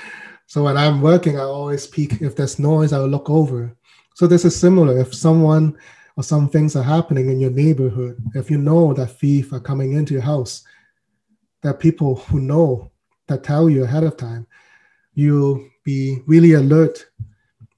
So 0.48 0.64
when 0.64 0.76
I'm 0.76 1.00
working, 1.00 1.38
I 1.38 1.44
always 1.44 1.86
peek. 1.86 2.20
If 2.20 2.36
there's 2.36 2.58
noise, 2.58 2.92
I'll 2.92 3.08
look 3.08 3.30
over. 3.30 3.74
So 4.14 4.26
this 4.26 4.44
is 4.44 4.54
similar. 4.54 4.98
If 4.98 5.14
someone 5.14 5.78
or 6.14 6.22
some 6.22 6.50
things 6.50 6.76
are 6.76 6.82
happening 6.82 7.30
in 7.30 7.40
your 7.40 7.50
neighborhood, 7.50 8.22
if 8.34 8.50
you 8.50 8.58
know 8.58 8.92
that 8.92 9.18
thieves 9.18 9.50
are 9.54 9.60
coming 9.60 9.94
into 9.94 10.12
your 10.12 10.22
house, 10.22 10.62
that 11.62 11.80
people 11.80 12.16
who 12.16 12.38
know 12.38 12.90
that 13.28 13.44
tell 13.44 13.70
you 13.70 13.84
ahead 13.84 14.04
of 14.04 14.18
time. 14.18 14.46
You'll 15.14 15.66
be 15.84 16.18
really 16.26 16.52
alert. 16.52 17.06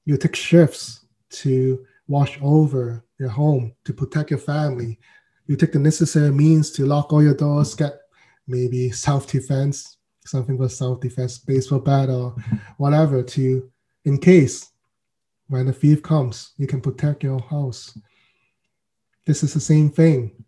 You 0.05 0.17
take 0.17 0.35
shifts 0.35 1.07
to 1.31 1.87
watch 2.09 2.39
over 2.43 3.05
your 3.19 3.29
home, 3.29 3.75
to 3.85 3.93
protect 3.93 4.31
your 4.31 4.39
family. 4.39 4.99
You 5.47 5.57
take 5.57 5.73
the 5.73 5.79
necessary 5.79 6.31
means 6.31 6.71
to 6.73 6.87
lock 6.87 7.13
all 7.13 7.23
your 7.23 7.35
doors, 7.35 7.75
get 7.75 7.99
maybe 8.47 8.91
self 8.91 9.27
defense, 9.27 9.99
something 10.25 10.57
for 10.57 10.69
self 10.69 11.01
defense, 11.01 11.39
baseball 11.39 11.81
bat, 11.81 12.09
or 12.09 12.35
whatever, 12.79 13.23
to 13.23 13.71
in 14.05 14.19
case 14.19 14.71
when 15.49 15.67
the 15.67 15.73
thief 15.73 16.03
comes, 16.03 16.53
you 16.57 16.67
can 16.67 16.81
protect 16.81 17.23
your 17.23 17.41
house. 17.41 17.97
This 19.27 19.43
is 19.43 19.55
the 19.55 19.61
same 19.61 19.91
thing. 19.91 20.45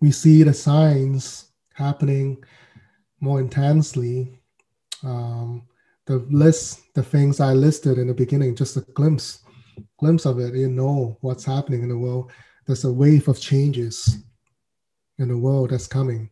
We 0.00 0.10
see 0.12 0.42
the 0.42 0.54
signs 0.54 1.52
happening 1.74 2.42
more 3.20 3.40
intensely. 3.40 4.40
Um, 5.02 5.62
the 6.06 6.18
list, 6.30 6.80
the 6.94 7.02
things 7.02 7.40
I 7.40 7.52
listed 7.52 7.98
in 7.98 8.08
the 8.08 8.14
beginning, 8.14 8.56
just 8.56 8.76
a 8.76 8.80
glimpse, 8.80 9.42
glimpse 9.98 10.26
of 10.26 10.38
it. 10.38 10.54
You 10.54 10.68
know 10.68 11.16
what's 11.20 11.44
happening 11.44 11.82
in 11.82 11.88
the 11.88 11.98
world. 11.98 12.30
There's 12.66 12.84
a 12.84 12.92
wave 12.92 13.28
of 13.28 13.40
changes 13.40 14.18
in 15.18 15.28
the 15.28 15.38
world 15.38 15.70
that's 15.70 15.86
coming. 15.86 16.30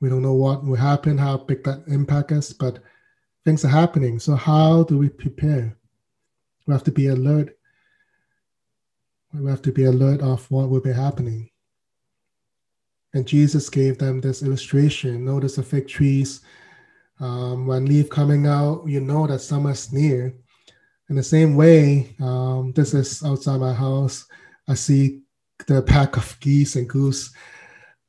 We 0.00 0.08
don't 0.08 0.22
know 0.22 0.34
what 0.34 0.64
will 0.64 0.76
happen, 0.76 1.16
how 1.16 1.38
big 1.38 1.64
that 1.64 1.84
impact 1.86 2.32
is, 2.32 2.52
but 2.52 2.80
things 3.44 3.64
are 3.64 3.68
happening. 3.68 4.18
So 4.18 4.34
how 4.34 4.84
do 4.84 4.98
we 4.98 5.08
prepare? 5.08 5.76
We 6.66 6.72
have 6.72 6.84
to 6.84 6.92
be 6.92 7.08
alert. 7.08 7.56
We 9.32 9.48
have 9.50 9.62
to 9.62 9.72
be 9.72 9.84
alert 9.84 10.20
of 10.20 10.48
what 10.50 10.68
will 10.68 10.80
be 10.80 10.92
happening. 10.92 11.50
And 13.14 13.26
Jesus 13.26 13.68
gave 13.68 13.98
them 13.98 14.20
this 14.20 14.42
illustration. 14.42 15.24
Notice 15.24 15.56
the 15.56 15.62
fig 15.62 15.88
trees. 15.88 16.40
Um, 17.20 17.66
when 17.66 17.86
leaf 17.86 18.08
coming 18.08 18.46
out, 18.46 18.84
you 18.86 19.00
know 19.00 19.26
that 19.26 19.40
summer's 19.40 19.92
near. 19.92 20.34
In 21.08 21.16
the 21.16 21.22
same 21.22 21.56
way, 21.56 22.14
um, 22.20 22.72
this 22.74 22.94
is 22.94 23.22
outside 23.24 23.58
my 23.60 23.74
house. 23.74 24.26
I 24.68 24.74
see 24.74 25.20
the 25.66 25.82
pack 25.82 26.16
of 26.16 26.38
geese 26.40 26.76
and 26.76 26.88
goose, 26.88 27.32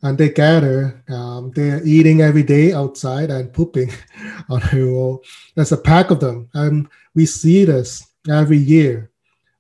and 0.02 0.18
they 0.18 0.30
gather. 0.30 1.04
Um, 1.10 1.52
they're 1.52 1.86
eating 1.86 2.22
every 2.22 2.44
day 2.44 2.74
outside 2.74 3.30
and 3.30 3.52
pooping 3.52 3.92
on 4.50 4.62
the 4.72 4.86
wall. 4.86 5.24
There's 5.56 5.72
a 5.72 5.78
pack 5.78 6.12
of 6.12 6.20
them, 6.20 6.50
and 6.54 6.88
we 7.16 7.26
see 7.26 7.66
this 7.66 8.06
every 8.30 8.58
year 8.58 9.12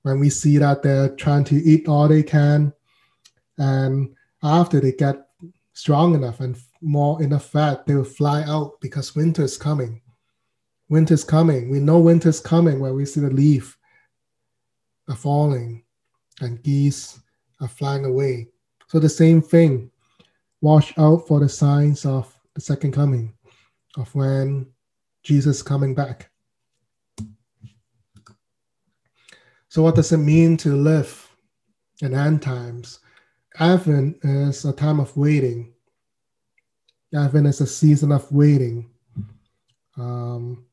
when 0.04 0.20
we 0.20 0.30
see 0.30 0.58
that 0.58 0.84
they're 0.84 1.16
trying 1.16 1.46
to 1.46 1.56
eat 1.56 1.88
all 1.88 2.08
they 2.08 2.24
can, 2.24 2.74
and 3.58 4.16
after 4.44 4.80
they 4.80 4.92
get 4.92 5.28
strong 5.74 6.14
enough 6.14 6.40
and 6.40 6.58
more 6.82 7.22
enough 7.22 7.46
fat, 7.46 7.86
they 7.86 7.96
will 7.96 8.04
fly 8.04 8.44
out 8.44 8.80
because 8.82 9.16
winter 9.16 9.44
is 9.44 9.58
coming. 9.58 10.02
Winter's 10.94 11.24
coming. 11.24 11.72
We 11.72 11.80
know 11.80 11.98
winter's 11.98 12.40
coming 12.40 12.80
when 12.80 12.94
we 12.94 13.06
see 13.06 13.20
the 13.20 13.32
leaf 13.32 13.80
are 15.10 15.16
falling 15.16 15.84
and 16.40 16.62
geese 16.62 17.20
are 17.60 17.68
flying 17.68 18.06
away. 18.06 18.50
So 18.90 19.00
the 19.00 19.10
same 19.10 19.42
thing. 19.42 19.90
Watch 20.62 20.94
out 21.00 21.28
for 21.28 21.40
the 21.40 21.50
signs 21.50 22.06
of 22.06 22.32
the 22.54 22.62
second 22.62 22.92
coming, 22.92 23.34
of 23.98 24.14
when 24.14 24.68
Jesus 25.24 25.64
coming 25.64 25.96
back. 25.96 26.30
So 29.70 29.82
what 29.82 29.96
does 29.96 30.12
it 30.12 30.18
mean 30.18 30.58
to 30.58 30.76
live 30.76 31.28
in 32.04 32.14
end 32.14 32.44
times? 32.44 33.00
Advent 33.58 34.18
is 34.22 34.64
a 34.64 34.72
time 34.72 35.00
of 35.00 35.18
waiting. 35.18 35.74
Advent 37.16 37.48
is 37.48 37.62
a 37.62 37.66
season 37.66 38.12
of 38.12 38.32
waiting. 38.32 38.92
Um, 39.98 40.68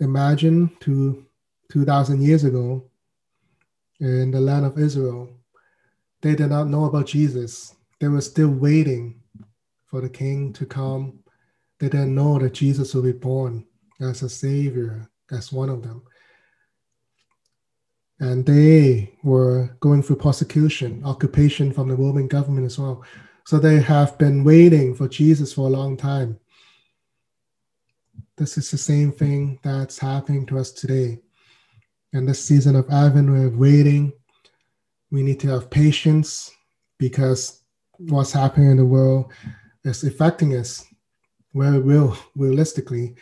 imagine 0.00 0.70
two, 0.80 1.26
2,000 1.72 2.22
years 2.22 2.44
ago 2.44 2.90
in 4.00 4.30
the 4.30 4.40
land 4.40 4.66
of 4.66 4.78
Israel, 4.78 5.30
they 6.22 6.34
did 6.34 6.50
not 6.50 6.68
know 6.68 6.84
about 6.84 7.06
Jesus. 7.06 7.74
They 8.00 8.08
were 8.08 8.20
still 8.20 8.50
waiting 8.50 9.20
for 9.86 10.00
the 10.00 10.08
king 10.08 10.52
to 10.54 10.66
come. 10.66 11.20
They 11.78 11.88
didn't 11.88 12.14
know 12.14 12.38
that 12.38 12.54
Jesus 12.54 12.94
would 12.94 13.04
be 13.04 13.12
born 13.12 13.66
as 14.00 14.22
a 14.22 14.28
savior, 14.28 15.10
as 15.30 15.52
one 15.52 15.68
of 15.68 15.82
them 15.82 16.02
and 18.20 18.46
they 18.46 19.12
were 19.22 19.76
going 19.80 20.02
through 20.02 20.16
persecution, 20.16 21.02
occupation 21.04 21.72
from 21.72 21.88
the 21.88 21.96
Roman 21.96 22.28
government 22.28 22.66
as 22.66 22.78
well. 22.78 23.04
So 23.44 23.58
they 23.58 23.80
have 23.80 24.16
been 24.18 24.44
waiting 24.44 24.94
for 24.94 25.08
Jesus 25.08 25.52
for 25.52 25.66
a 25.66 25.70
long 25.70 25.96
time. 25.96 26.38
This 28.36 28.58
is 28.58 28.68
the 28.68 28.78
same 28.78 29.12
thing 29.12 29.60
that's 29.62 29.96
happening 29.96 30.44
to 30.46 30.58
us 30.58 30.72
today. 30.72 31.20
In 32.14 32.26
this 32.26 32.44
season 32.44 32.74
of 32.74 32.90
Advent, 32.90 33.30
we're 33.30 33.48
waiting. 33.48 34.12
We 35.12 35.22
need 35.22 35.38
to 35.40 35.48
have 35.50 35.70
patience 35.70 36.50
because 36.98 37.62
what's 37.92 38.32
happening 38.32 38.72
in 38.72 38.76
the 38.78 38.84
world 38.84 39.32
is 39.84 40.02
affecting 40.02 40.56
us 40.56 40.84
very 41.54 41.78
real, 41.78 42.16
realistically. 42.34 43.14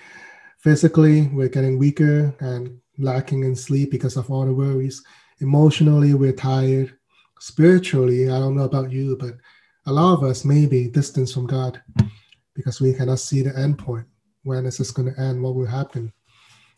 Physically, 0.61 1.29
we're 1.29 1.49
getting 1.49 1.79
weaker 1.79 2.35
and 2.41 2.79
lacking 2.97 3.45
in 3.45 3.55
sleep 3.55 3.91
because 3.91 4.17
of 4.17 4.31
all 4.31 4.47
the 4.47 4.55
worries. 4.55 5.03
Emotionally, 5.41 6.15
we're 6.15 6.33
tired. 6.33 6.97
spiritually, 7.39 8.31
I 8.31 8.39
don't 8.39 8.57
know 8.57 8.65
about 8.65 8.91
you, 8.91 9.19
but 9.21 9.35
a 9.85 9.93
lot 9.93 10.15
of 10.15 10.23
us 10.23 10.47
may 10.47 10.65
be 10.65 10.89
distant 10.89 11.29
from 11.29 11.47
God 11.47 11.83
because 12.55 12.81
we 12.81 12.95
cannot 12.95 13.19
see 13.19 13.43
the 13.43 13.55
end 13.59 13.79
point. 13.79 14.07
When 14.45 14.67
is 14.67 14.79
this 14.79 14.91
going 14.91 15.13
to 15.13 15.21
end? 15.21 15.43
What 15.43 15.55
will 15.55 15.67
happen? 15.67 16.13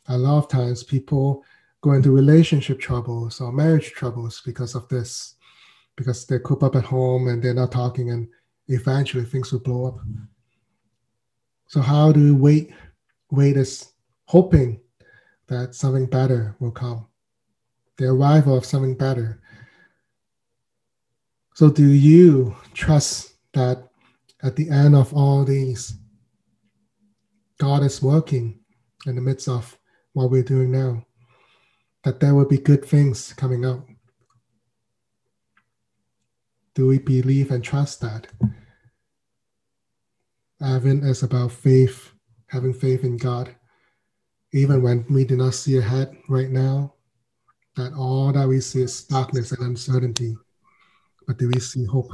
A 0.09 0.19
lot 0.19 0.39
of 0.39 0.49
times 0.49 0.83
people 0.83 1.45
go 1.81 1.93
into 1.93 2.11
relationship 2.11 2.79
troubles 2.81 3.41
or 3.41 3.53
marriage 3.53 3.93
troubles 3.93 4.43
because 4.45 4.75
of 4.75 4.89
this, 4.89 5.35
because 5.97 6.27
they 6.27 6.39
coop 6.39 6.63
up 6.63 6.77
at 6.77 6.85
home 6.85 7.29
and 7.29 7.43
they're 7.43 7.55
not 7.55 7.73
talking, 7.73 8.11
and 8.11 8.29
eventually 8.69 9.25
things 9.25 9.53
will 9.53 9.61
blow 9.61 9.87
up. 9.87 9.99
So 11.69 11.81
how 11.81 12.13
do 12.13 12.21
we 12.21 12.33
wait? 12.33 12.71
Wait 13.31 13.57
is 13.57 13.93
hoping 14.27 14.81
that 15.47 15.75
something 15.75 16.07
better 16.07 16.57
will 16.61 16.71
come, 16.71 17.07
the 17.97 18.07
arrival 18.07 18.57
of 18.57 18.65
something 18.65 18.95
better. 18.95 19.41
So, 21.55 21.71
do 21.71 21.87
you 21.87 22.57
trust 22.73 23.35
that 23.53 23.89
at 24.43 24.57
the 24.57 24.69
end 24.71 24.97
of 24.97 25.15
all 25.15 25.45
these, 25.45 25.95
God 27.65 27.83
is 27.83 28.03
working 28.03 28.61
in 29.07 29.15
the 29.15 29.23
midst 29.23 29.49
of 29.49 29.79
what 30.13 30.31
we're 30.31 30.43
doing 30.43 30.71
now? 30.71 31.07
That 32.05 32.21
there 32.21 32.35
will 32.35 32.47
be 32.47 32.59
good 32.59 32.85
things 32.85 33.33
coming 33.33 33.65
out? 33.65 33.87
Do 36.75 36.87
we 36.89 36.99
believe 36.99 37.51
and 37.51 37.65
trust 37.65 38.01
that? 38.03 38.27
Advent 40.61 41.05
is 41.05 41.23
about 41.23 41.53
faith, 41.53 42.13
having 42.49 42.75
faith 42.75 43.03
in 43.03 43.17
God 43.17 43.55
even 44.55 44.83
when 44.83 45.05
we 45.11 45.25
do 45.25 45.37
not 45.37 45.53
see 45.53 45.79
ahead 45.79 46.17
right 46.29 46.49
now, 46.49 46.95
that 47.77 47.93
all 47.93 48.33
that 48.33 48.47
we 48.47 48.61
see 48.61 48.83
is 48.83 49.03
darkness 49.03 49.51
and 49.51 49.67
uncertainty. 49.67 50.37
But 51.27 51.39
do 51.39 51.51
we 51.53 51.59
see 51.59 51.85
hope? 51.85 52.13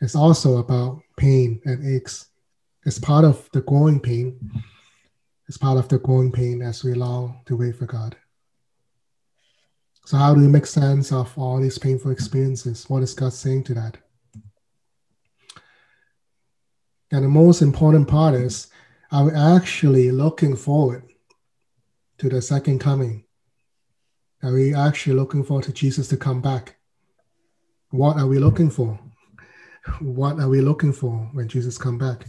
It's 0.00 0.14
also 0.14 0.58
about 0.58 1.00
pain 1.16 1.60
and 1.64 1.84
aches. 1.84 2.26
It's 2.86 2.98
part 2.98 3.24
of 3.24 3.48
the 3.52 3.62
growing 3.62 4.00
pain. 4.00 4.38
It's 5.48 5.56
part 5.56 5.78
of 5.78 5.88
the 5.88 5.98
growing 5.98 6.32
pain 6.32 6.62
as 6.62 6.84
we 6.84 6.94
long 6.94 7.40
to 7.46 7.56
wait 7.56 7.76
for 7.76 7.86
God. 7.86 8.16
So, 10.06 10.18
how 10.18 10.34
do 10.34 10.40
we 10.40 10.48
make 10.48 10.66
sense 10.66 11.12
of 11.12 11.36
all 11.38 11.60
these 11.60 11.78
painful 11.78 12.10
experiences? 12.10 12.88
What 12.88 13.02
is 13.02 13.14
God 13.14 13.32
saying 13.32 13.64
to 13.64 13.74
that? 13.74 13.96
And 17.10 17.24
the 17.24 17.28
most 17.28 17.62
important 17.62 18.08
part 18.08 18.34
is 18.34 18.68
are 19.10 19.24
we 19.24 19.30
actually 19.32 20.10
looking 20.10 20.56
forward 20.56 21.04
to 22.18 22.28
the 22.28 22.42
second 22.42 22.80
coming? 22.80 23.24
Are 24.42 24.52
we 24.52 24.74
actually 24.74 25.16
looking 25.16 25.42
forward 25.42 25.64
to 25.64 25.72
Jesus 25.72 26.08
to 26.08 26.18
come 26.18 26.42
back? 26.42 26.76
What 27.90 28.18
are 28.18 28.26
we 28.26 28.38
looking 28.38 28.68
for? 28.68 28.98
What 30.00 30.38
are 30.38 30.48
we 30.48 30.60
looking 30.60 30.92
for 30.92 31.30
when 31.32 31.48
Jesus 31.48 31.78
come 31.78 31.96
back? 31.96 32.26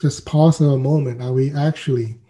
Just 0.00 0.24
pause 0.24 0.58
for 0.58 0.74
a 0.74 0.78
moment. 0.78 1.22
Are 1.22 1.32
we 1.32 1.52
actually 1.52 2.20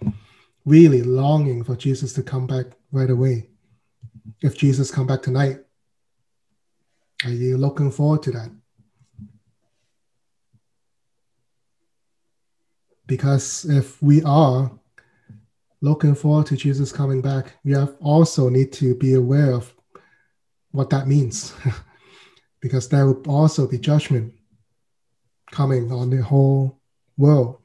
really 0.65 1.03
longing 1.03 1.65
for 1.65 1.77
Jesus 1.77 2.13
to 2.15 2.23
come 2.23 2.47
back 2.47 2.67
right 2.93 3.11
away? 3.11 3.49
If 4.41 4.57
Jesus 4.57 4.91
come 4.91 5.07
back 5.07 5.23
tonight, 5.23 5.59
are 7.25 7.31
you 7.31 7.57
looking 7.57 7.91
forward 7.91 8.23
to 8.25 8.31
that? 8.33 8.51
Because 13.07 13.65
if 13.65 14.01
we 14.03 14.23
are 14.23 14.71
looking 15.81 16.15
forward 16.15 16.47
to 16.47 16.57
Jesus 16.57 16.93
coming 16.93 17.23
back, 17.23 17.55
we 17.65 17.73
have 17.73 17.95
also 18.01 18.49
need 18.49 18.73
to 18.75 18.95
be 18.95 19.15
aware 19.15 19.53
of 19.53 19.75
what 20.73 20.91
that 20.91 21.09
means. 21.09 21.55
because 22.61 22.89
there 22.89 23.07
will 23.07 23.23
also 23.29 23.67
be 23.67 23.79
judgment 23.79 24.33
coming 25.51 25.93
on 25.93 26.11
the 26.11 26.23
whole 26.23 26.81
world. 27.17 27.58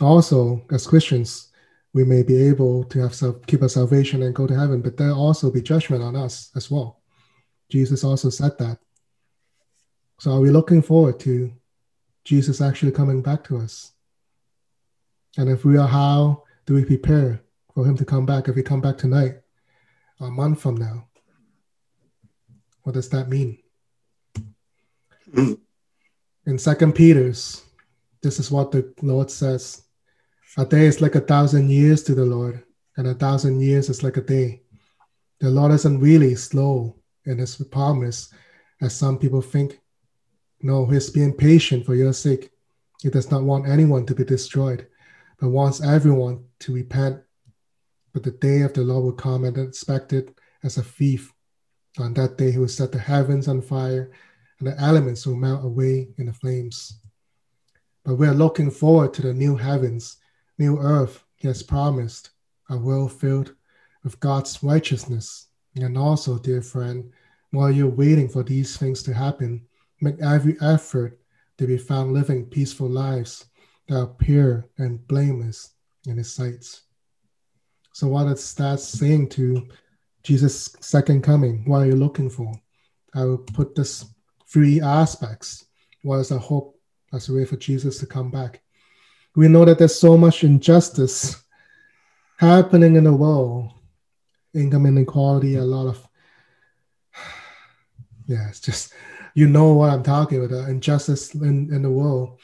Also, 0.00 0.64
as 0.70 0.86
Christians, 0.86 1.48
we 1.92 2.04
may 2.04 2.22
be 2.22 2.36
able 2.48 2.84
to 2.84 3.00
have 3.00 3.14
self, 3.14 3.44
keep 3.46 3.62
our 3.62 3.68
salvation 3.68 4.22
and 4.22 4.34
go 4.34 4.46
to 4.46 4.58
heaven, 4.58 4.80
but 4.80 4.96
there 4.96 5.12
also 5.12 5.50
be 5.50 5.60
judgment 5.60 6.02
on 6.02 6.16
us 6.16 6.50
as 6.56 6.70
well. 6.70 7.00
Jesus 7.68 8.04
also 8.04 8.30
said 8.30 8.56
that. 8.58 8.78
So, 10.18 10.32
are 10.32 10.40
we 10.40 10.50
looking 10.50 10.82
forward 10.82 11.18
to 11.20 11.52
Jesus 12.24 12.60
actually 12.60 12.92
coming 12.92 13.22
back 13.22 13.44
to 13.44 13.58
us? 13.58 13.92
And 15.36 15.48
if 15.48 15.64
we 15.64 15.76
are, 15.76 15.88
how 15.88 16.44
do 16.66 16.74
we 16.74 16.84
prepare 16.84 17.42
for 17.74 17.84
him 17.84 17.96
to 17.96 18.04
come 18.04 18.26
back? 18.26 18.48
If 18.48 18.56
he 18.56 18.62
come 18.62 18.80
back 18.80 18.98
tonight, 18.98 19.36
a 20.20 20.30
month 20.30 20.60
from 20.60 20.76
now, 20.76 21.08
what 22.82 22.94
does 22.94 23.08
that 23.10 23.28
mean? 23.28 23.58
Hmm. 25.34 25.54
In 26.46 26.58
Second 26.58 26.94
Peter's, 26.94 27.62
this 28.22 28.38
is 28.38 28.50
what 28.50 28.70
the 28.72 28.92
Lord 29.02 29.30
says: 29.30 29.82
A 30.58 30.66
day 30.66 30.86
is 30.86 31.00
like 31.00 31.14
a 31.14 31.20
thousand 31.20 31.70
years 31.70 32.02
to 32.04 32.14
the 32.14 32.24
Lord, 32.24 32.64
and 32.96 33.06
a 33.06 33.14
thousand 33.14 33.60
years 33.60 33.88
is 33.88 34.02
like 34.02 34.16
a 34.16 34.20
day. 34.20 34.62
The 35.38 35.48
Lord 35.48 35.70
isn't 35.72 36.00
really 36.00 36.34
slow 36.34 36.96
in 37.24 37.38
His 37.38 37.56
promise, 37.70 38.34
as 38.80 38.94
some 38.94 39.16
people 39.16 39.42
think. 39.42 39.78
No, 40.60 40.86
He's 40.86 41.08
being 41.08 41.34
patient 41.34 41.86
for 41.86 41.94
your 41.94 42.12
sake. 42.12 42.50
He 43.00 43.10
does 43.10 43.30
not 43.30 43.44
want 43.44 43.68
anyone 43.68 44.04
to 44.06 44.14
be 44.14 44.24
destroyed, 44.24 44.88
but 45.38 45.50
wants 45.50 45.82
everyone 45.82 46.46
to 46.60 46.74
repent. 46.74 47.22
But 48.12 48.24
the 48.24 48.32
day 48.32 48.62
of 48.62 48.72
the 48.72 48.82
Lord 48.82 49.04
will 49.04 49.12
come 49.12 49.44
and 49.44 49.56
expected 49.56 50.34
as 50.64 50.78
a 50.78 50.82
thief. 50.82 51.32
On 51.98 52.12
that 52.14 52.36
day, 52.36 52.50
he 52.50 52.58
will 52.58 52.66
set 52.66 52.90
the 52.90 52.98
heavens 52.98 53.46
on 53.46 53.62
fire, 53.62 54.10
and 54.58 54.66
the 54.66 54.78
elements 54.80 55.26
will 55.26 55.36
melt 55.36 55.64
away 55.64 56.08
in 56.18 56.26
the 56.26 56.32
flames. 56.32 56.98
But 58.04 58.16
we 58.16 58.26
are 58.26 58.34
looking 58.34 58.72
forward 58.72 59.14
to 59.14 59.22
the 59.22 59.32
new 59.32 59.54
heavens, 59.54 60.16
new 60.60 60.78
earth 60.78 61.24
he 61.36 61.48
has 61.48 61.62
promised, 61.62 62.30
a 62.68 62.76
world 62.76 63.12
filled 63.12 63.54
with 64.04 64.20
God's 64.20 64.62
righteousness. 64.62 65.48
And 65.74 65.96
also, 65.96 66.38
dear 66.38 66.60
friend, 66.60 67.10
while 67.50 67.70
you're 67.70 67.88
waiting 67.88 68.28
for 68.28 68.42
these 68.42 68.76
things 68.76 69.02
to 69.04 69.14
happen, 69.14 69.66
make 70.00 70.20
every 70.20 70.56
effort 70.60 71.18
to 71.58 71.66
be 71.66 71.78
found 71.78 72.12
living 72.12 72.44
peaceful 72.44 72.88
lives 72.88 73.46
that 73.88 73.98
are 73.98 74.06
pure 74.06 74.68
and 74.78 75.06
blameless 75.08 75.74
in 76.06 76.18
his 76.18 76.30
sight. 76.32 76.64
So 77.92 78.08
what 78.08 78.26
is 78.26 78.54
that 78.54 78.80
saying 78.80 79.30
to 79.30 79.66
Jesus' 80.22 80.76
second 80.80 81.22
coming? 81.22 81.64
What 81.64 81.82
are 81.82 81.86
you 81.86 81.96
looking 81.96 82.30
for? 82.30 82.52
I 83.14 83.24
will 83.24 83.38
put 83.38 83.74
this 83.74 84.04
three 84.46 84.80
aspects. 84.80 85.66
What 86.02 86.18
is 86.18 86.30
our 86.30 86.38
hope 86.38 86.78
as 87.12 87.28
a 87.28 87.34
way 87.34 87.44
for 87.46 87.56
Jesus 87.56 87.98
to 87.98 88.06
come 88.06 88.30
back? 88.30 88.62
We 89.36 89.48
know 89.48 89.64
that 89.64 89.78
there's 89.78 89.98
so 89.98 90.16
much 90.16 90.44
injustice 90.44 91.42
happening 92.38 92.96
in 92.96 93.04
the 93.04 93.12
world, 93.12 93.70
income 94.54 94.86
inequality, 94.86 95.56
a 95.56 95.62
lot 95.62 95.88
of 95.88 96.08
yeah, 98.26 98.48
it's 98.48 98.60
just 98.60 98.92
you 99.34 99.48
know 99.48 99.72
what 99.72 99.90
I'm 99.90 100.02
talking 100.02 100.44
about, 100.44 100.68
injustice 100.68 101.34
in, 101.34 101.72
in 101.72 101.82
the 101.82 101.90
world. 101.90 102.38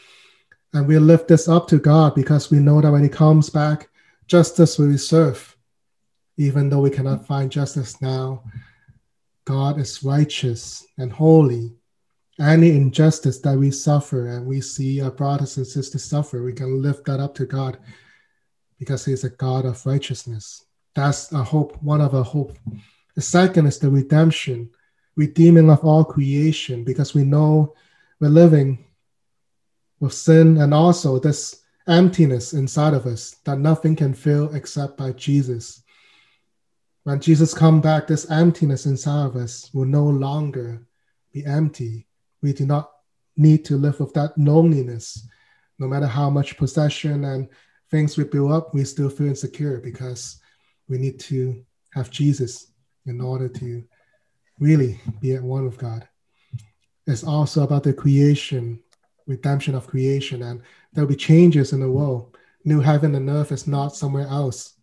And 0.73 0.87
we 0.87 0.99
lift 0.99 1.29
this 1.29 1.49
up 1.49 1.67
to 1.69 1.79
God 1.79 2.15
because 2.15 2.51
we 2.51 2.59
know 2.59 2.81
that 2.81 2.91
when 2.91 3.03
He 3.03 3.09
comes 3.09 3.51
back, 3.51 3.89
justice 4.27 4.79
will 4.79 4.89
be 4.89 4.99
served. 4.99 5.55
Even 6.37 6.69
though 6.69 6.81
we 6.81 6.91
cannot 6.91 7.27
find 7.27 7.51
justice 7.51 8.01
now, 8.03 8.45
God 9.47 9.79
is 9.79 10.03
righteous 10.03 10.87
and 10.99 11.13
holy. 11.13 11.76
Any 12.39 12.71
injustice 12.77 13.39
that 13.41 13.57
we 13.57 13.71
suffer 13.71 14.27
and 14.29 14.47
we 14.47 14.61
see 14.61 15.01
our 15.01 15.11
brothers 15.11 15.57
and 15.57 15.67
sisters 15.67 16.05
suffer, 16.05 16.43
we 16.43 16.53
can 16.53 16.83
lift 16.83 17.07
that 17.07 17.19
up 17.19 17.35
to 17.37 17.47
God 17.47 17.79
because 18.79 19.05
He's 19.05 19.25
a 19.25 19.31
God 19.31 19.65
of 19.65 19.85
righteousness. 19.87 20.65
That's 20.95 21.33
a 21.33 21.43
hope, 21.43 21.83
one 21.83 22.01
of 22.01 22.15
our 22.15 22.25
hope. 22.25 22.57
The 23.15 23.23
second 23.23 23.67
is 23.67 23.79
the 23.79 23.89
redemption, 23.89 24.71
redeeming 25.17 25.71
of 25.71 25.83
all 25.83 26.05
creation, 26.05 26.85
because 26.85 27.15
we 27.15 27.25
know 27.25 27.75
we're 28.21 28.29
living 28.29 28.85
with 30.01 30.13
sin 30.13 30.59
and 30.59 30.75
also 30.75 31.19
this 31.19 31.63
emptiness 31.89 32.53
inside 32.53 32.93
of 32.93 33.07
us 33.07 33.37
that 33.45 33.59
nothing 33.59 33.97
can 33.97 34.13
fill 34.13 34.55
except 34.55 34.99
by 34.99 35.13
Jesus. 35.13 35.83
When 37.05 37.21
Jesus 37.21 37.55
come 37.55 37.81
back, 37.81 38.07
this 38.07 38.31
emptiness 38.31 38.85
inside 38.85 39.25
of 39.27 39.37
us 39.37 39.71
will 39.73 39.85
no 39.85 40.05
longer 40.05 40.87
be 41.33 41.45
empty. 41.47 42.07
We 42.43 42.53
do 42.53 42.67
not 42.67 42.91
need 43.37 43.65
to 43.67 43.77
live 43.77 44.01
with 44.01 44.13
that 44.15 44.37
loneliness. 44.39 45.27
No 45.79 45.87
matter 45.87 46.07
how 46.07 46.31
much 46.31 46.57
possession 46.57 47.25
and 47.25 47.49
things 47.91 48.17
we 48.17 48.25
build 48.25 48.53
up, 48.53 48.75
we 48.75 48.85
still 48.85 49.11
feel 49.11 49.29
insecure 49.29 49.79
because 49.79 50.41
we 50.89 50.99
need 50.99 51.21
to 51.21 51.65
have 51.95 52.11
Jesus 52.11 52.73
in 53.07 53.21
order 53.21 53.49
to 53.49 53.85
really 54.59 55.01
be 55.21 55.35
at 55.35 55.43
one 55.43 55.65
with 55.65 55.79
God. 55.79 56.09
It's 57.07 57.25
also 57.25 57.63
about 57.63 57.83
the 57.83 57.93
creation 57.93 58.81
redemption 59.27 59.75
of 59.75 59.87
creation, 59.87 60.43
and 60.43 60.63
there'll 60.93 61.09
be 61.09 61.17
changes 61.17 61.73
in 61.73 61.81
the 61.81 61.91
world. 61.91 62.37
New 62.65 62.81
heaven 62.81 63.15
and 63.15 63.29
earth 63.29 63.53
is 63.53 63.67
not 63.67 63.95
somewhere 63.95 64.27
else. 64.27 64.75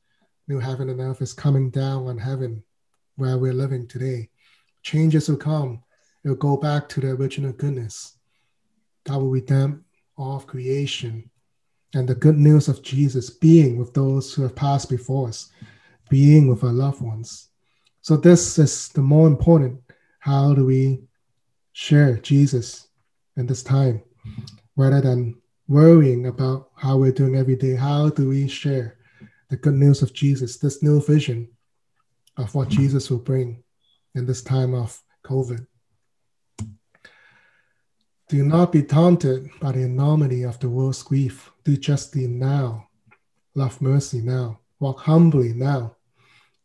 New 0.47 0.59
heaven 0.59 0.89
and 0.89 0.99
earth 0.99 1.21
is 1.21 1.33
coming 1.33 1.69
down 1.69 2.07
on 2.07 2.17
heaven 2.17 2.63
where 3.15 3.37
we're 3.37 3.53
living 3.53 3.87
today. 3.87 4.29
Changes 4.81 5.29
will 5.29 5.37
come. 5.37 5.83
It'll 6.23 6.37
go 6.37 6.57
back 6.57 6.87
to 6.89 7.01
the 7.01 7.11
original 7.11 7.51
goodness. 7.51 8.17
God 9.05 9.17
will 9.17 9.29
redeem 9.29 9.83
all 10.17 10.37
of 10.37 10.47
creation 10.47 11.29
and 11.93 12.07
the 12.07 12.15
good 12.15 12.37
news 12.37 12.67
of 12.67 12.81
Jesus 12.81 13.29
being 13.29 13.77
with 13.77 13.93
those 13.93 14.33
who 14.33 14.43
have 14.43 14.55
passed 14.55 14.89
before 14.89 15.27
us, 15.27 15.51
being 16.09 16.47
with 16.47 16.63
our 16.63 16.71
loved 16.71 17.01
ones. 17.01 17.49
So, 18.01 18.17
this 18.17 18.57
is 18.57 18.89
the 18.89 19.01
more 19.01 19.27
important. 19.27 19.79
How 20.19 20.53
do 20.53 20.65
we 20.65 21.03
share 21.73 22.17
Jesus 22.17 22.87
in 23.37 23.45
this 23.45 23.63
time 23.63 24.01
rather 24.75 25.01
than 25.01 25.35
worrying 25.67 26.27
about 26.27 26.69
how 26.75 26.97
we're 26.97 27.11
doing 27.11 27.35
every 27.35 27.55
day? 27.55 27.75
How 27.75 28.09
do 28.09 28.29
we 28.29 28.47
share 28.47 28.97
the 29.49 29.57
good 29.57 29.75
news 29.75 30.01
of 30.01 30.13
Jesus, 30.13 30.57
this 30.57 30.81
new 30.81 31.01
vision 31.01 31.49
of 32.37 32.55
what 32.55 32.69
Jesus 32.69 33.09
will 33.09 33.19
bring 33.19 33.63
in 34.15 34.25
this 34.25 34.41
time 34.41 34.73
of 34.73 34.99
COVID? 35.25 35.65
Do 38.29 38.43
not 38.43 38.71
be 38.71 38.83
taunted 38.83 39.49
by 39.59 39.73
the 39.73 39.81
enormity 39.81 40.43
of 40.43 40.59
the 40.59 40.69
world's 40.69 41.03
grief. 41.03 41.51
Do 41.63 41.75
justly 41.75 42.27
now. 42.27 42.87
Love 43.53 43.81
mercy 43.81 44.21
now. 44.21 44.59
Walk 44.79 45.01
humbly 45.01 45.53
now. 45.53 45.95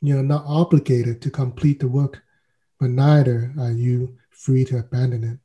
You 0.01 0.21
are 0.21 0.23
not 0.23 0.45
obligated 0.47 1.21
to 1.23 1.31
complete 1.31 1.81
the 1.81 1.89
work, 1.89 2.23
but 2.79 2.91
neither 2.91 3.53
are 3.59 3.73
you 3.73 4.17
free 4.31 4.65
to 4.67 4.79
abandon 4.79 5.25
it. 5.25 5.39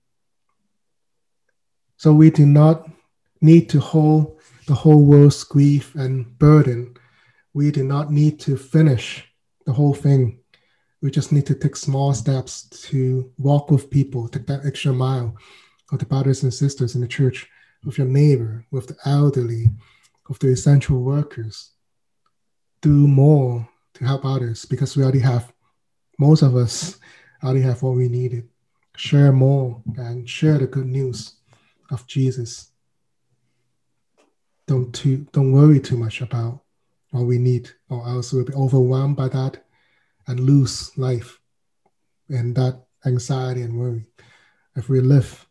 So 1.97 2.13
we 2.13 2.29
do 2.29 2.45
not 2.45 2.89
need 3.41 3.69
to 3.69 3.79
hold 3.79 4.39
the 4.67 4.75
whole 4.75 5.03
world's 5.03 5.43
grief 5.43 5.95
and 5.95 6.37
burden. 6.37 6.95
We 7.53 7.71
do 7.71 7.83
not 7.83 8.11
need 8.11 8.39
to 8.41 8.55
finish 8.55 9.25
the 9.65 9.73
whole 9.73 9.93
thing. 9.95 10.39
We 11.01 11.09
just 11.11 11.31
need 11.31 11.47
to 11.47 11.55
take 11.55 11.75
small 11.75 12.13
steps 12.13 12.69
to 12.89 13.31
walk 13.37 13.71
with 13.71 13.89
people, 13.89 14.27
take 14.27 14.47
that 14.47 14.65
extra 14.65 14.93
mile 14.93 15.35
of 15.91 15.99
the 15.99 16.05
brothers 16.05 16.43
and 16.43 16.53
sisters 16.53 16.95
in 16.95 17.01
the 17.01 17.07
church, 17.07 17.47
with 17.83 17.97
your 17.97 18.07
neighbor, 18.07 18.65
with 18.71 18.87
the 18.87 18.97
elderly, 19.05 19.69
with 20.27 20.39
the 20.39 20.47
essential 20.47 21.01
workers. 21.01 21.71
Do 22.81 23.07
more 23.07 23.67
to 23.95 24.05
help 24.05 24.25
others 24.25 24.65
because 24.65 24.95
we 24.95 25.03
already 25.03 25.19
have, 25.19 25.53
most 26.17 26.41
of 26.41 26.55
us 26.55 26.97
already 27.43 27.61
have 27.61 27.81
what 27.81 27.95
we 27.95 28.07
needed. 28.07 28.49
Share 28.95 29.31
more 29.31 29.81
and 29.97 30.29
share 30.29 30.57
the 30.57 30.67
good 30.67 30.85
news 30.85 31.35
of 31.91 32.05
Jesus. 32.07 32.71
Don't 34.67 34.93
too, 34.93 35.27
don't 35.31 35.51
worry 35.51 35.79
too 35.79 35.97
much 35.97 36.21
about 36.21 36.61
what 37.11 37.25
we 37.25 37.37
need, 37.37 37.69
or 37.89 38.07
else 38.07 38.31
we'll 38.31 38.45
be 38.45 38.53
overwhelmed 38.53 39.15
by 39.15 39.27
that 39.29 39.65
and 40.27 40.39
lose 40.39 40.97
life 40.97 41.39
in 42.29 42.53
that 42.53 42.81
anxiety 43.05 43.61
and 43.61 43.77
worry. 43.77 44.05
If 44.75 44.89
we 44.89 45.01
live 45.01 45.47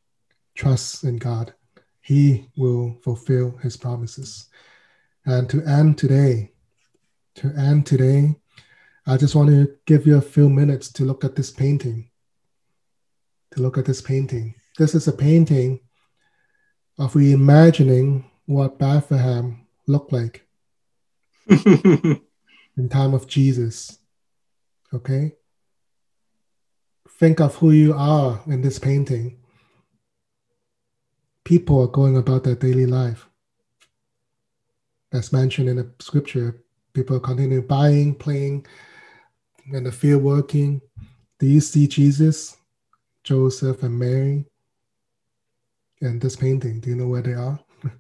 trust 0.63 1.03
in 1.03 1.17
God, 1.17 1.53
He 2.01 2.47
will 2.57 2.97
fulfill 3.03 3.57
His 3.63 3.77
promises. 3.77 4.49
And 5.27 5.51
to 5.51 5.63
end 5.63 5.99
today, 5.99 6.53
to 7.37 7.53
end 7.57 7.87
today, 7.87 8.37
I 9.07 9.17
just 9.17 9.35
want 9.35 9.49
to 9.49 9.77
give 9.87 10.07
you 10.07 10.17
a 10.17 10.29
few 10.35 10.49
minutes 10.49 10.93
to 10.93 11.05
look 11.05 11.25
at 11.25 11.35
this 11.35 11.51
painting. 11.51 12.11
To 13.53 13.61
look 13.61 13.77
at 13.77 13.87
this 13.87 14.01
painting. 14.01 14.55
This 14.79 14.95
is 14.95 15.09
a 15.09 15.13
painting 15.13 15.81
of 16.99 17.15
reimagining 17.15 18.25
what 18.47 18.79
Bethlehem 18.79 19.67
looked 19.89 20.13
like 20.13 20.47
in 21.49 22.89
time 22.89 23.15
of 23.15 23.27
Jesus. 23.27 23.99
Okay? 24.95 25.33
Think 27.19 27.41
of 27.41 27.57
who 27.57 27.73
you 27.73 27.95
are 27.95 28.41
in 28.47 28.63
this 28.63 28.79
painting 28.79 29.42
people 31.45 31.81
are 31.83 31.89
going 31.89 32.17
about 32.17 32.45
their 32.45 32.55
daily 32.55 32.87
life. 32.87 33.29
As 35.13 35.33
mentioned 35.33 35.69
in 35.69 35.77
the 35.77 35.91
scripture, 35.99 36.63
people 36.93 37.21
continue 37.21 37.63
buying, 37.63 38.15
playing, 38.15 38.67
and 39.73 39.87
the 39.87 39.93
field 39.93 40.23
working. 40.23 40.81
Do 41.39 41.47
you 41.47 41.61
see 41.61 41.87
Jesus, 41.87 42.57
Joseph, 43.25 43.83
and 43.83 43.99
Mary 43.99 44.47
in 46.01 46.19
this 46.19 46.37
painting? 46.37 46.81
Do 46.81 46.91
you 46.91 46.97
know 46.97 47.09
where 47.09 47.23
they 47.23 47.35
are? 47.35 47.59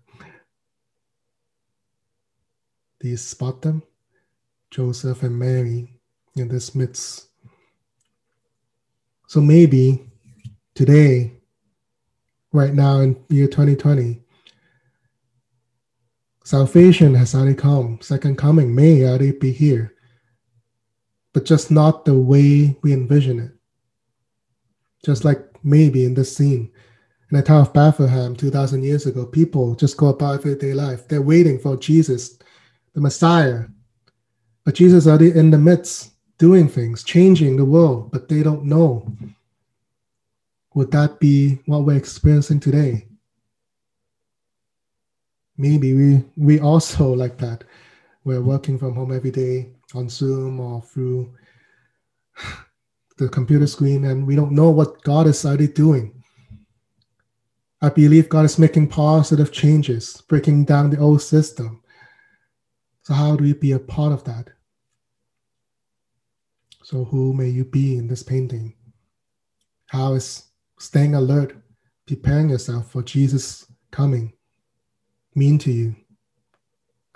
Do 3.00 3.08
you 3.08 3.16
spot 3.16 3.62
them? 3.62 3.82
Joseph 4.70 5.22
and 5.22 5.38
Mary 5.38 6.00
in 6.34 6.48
this 6.48 6.74
midst. 6.74 7.28
So 9.26 9.40
maybe 9.40 10.10
today 10.74 11.32
right 12.52 12.74
now 12.74 13.00
in 13.00 13.22
year 13.28 13.46
2020. 13.46 14.22
Salvation 16.44 17.14
has 17.14 17.34
already 17.34 17.54
come. 17.54 17.98
Second 18.00 18.36
coming 18.36 18.74
may 18.74 19.04
already 19.04 19.32
be 19.32 19.52
here, 19.52 19.94
but 21.32 21.44
just 21.44 21.70
not 21.70 22.04
the 22.04 22.18
way 22.18 22.76
we 22.82 22.92
envision 22.92 23.38
it. 23.38 23.52
Just 25.04 25.24
like 25.24 25.40
maybe 25.64 26.04
in 26.04 26.14
this 26.14 26.36
scene, 26.36 26.70
in 27.30 27.36
the 27.36 27.42
town 27.42 27.62
of 27.62 27.72
Bethlehem 27.72 28.36
2,000 28.36 28.82
years 28.82 29.06
ago, 29.06 29.24
people 29.24 29.74
just 29.74 29.96
go 29.96 30.08
about 30.08 30.34
everyday 30.34 30.74
life. 30.74 31.08
They're 31.08 31.22
waiting 31.22 31.58
for 31.58 31.76
Jesus, 31.76 32.38
the 32.94 33.00
Messiah. 33.00 33.64
But 34.64 34.74
Jesus 34.74 35.06
already 35.06 35.30
in 35.30 35.50
the 35.50 35.58
midst, 35.58 36.12
doing 36.38 36.68
things, 36.68 37.02
changing 37.04 37.56
the 37.56 37.64
world, 37.64 38.10
but 38.12 38.28
they 38.28 38.42
don't 38.42 38.64
know 38.64 39.10
would 40.74 40.90
that 40.92 41.20
be 41.20 41.60
what 41.66 41.84
we're 41.84 41.96
experiencing 41.96 42.60
today? 42.60 43.06
Maybe 45.56 45.94
we 45.94 46.24
we 46.36 46.60
also 46.60 47.12
like 47.22 47.38
that. 47.38 47.64
We're 48.24 48.42
working 48.42 48.78
from 48.78 48.94
home 48.94 49.12
every 49.12 49.32
day 49.32 49.72
on 49.94 50.08
Zoom 50.08 50.60
or 50.60 50.82
through 50.82 51.34
the 53.18 53.28
computer 53.28 53.66
screen, 53.66 54.04
and 54.04 54.26
we 54.26 54.36
don't 54.36 54.52
know 54.52 54.70
what 54.70 55.02
God 55.02 55.26
is 55.26 55.44
already 55.44 55.68
doing. 55.68 56.22
I 57.80 57.88
believe 57.88 58.28
God 58.28 58.44
is 58.44 58.60
making 58.60 58.88
positive 58.88 59.50
changes, 59.50 60.22
breaking 60.28 60.66
down 60.66 60.90
the 60.90 60.98
old 60.98 61.20
system. 61.20 61.82
So, 63.02 63.14
how 63.14 63.34
do 63.34 63.42
we 63.42 63.54
be 63.54 63.72
a 63.72 63.78
part 63.80 64.12
of 64.12 64.22
that? 64.24 64.50
So, 66.84 67.04
who 67.04 67.34
may 67.34 67.48
you 67.48 67.64
be 67.64 67.96
in 67.96 68.06
this 68.06 68.22
painting? 68.22 68.74
How 69.86 70.14
is 70.14 70.44
staying 70.82 71.14
alert, 71.14 71.56
preparing 72.06 72.50
yourself 72.50 72.90
for 72.90 73.02
Jesus' 73.02 73.66
coming 73.92 74.32
mean 75.36 75.56
to 75.58 75.70
you? 75.70 75.94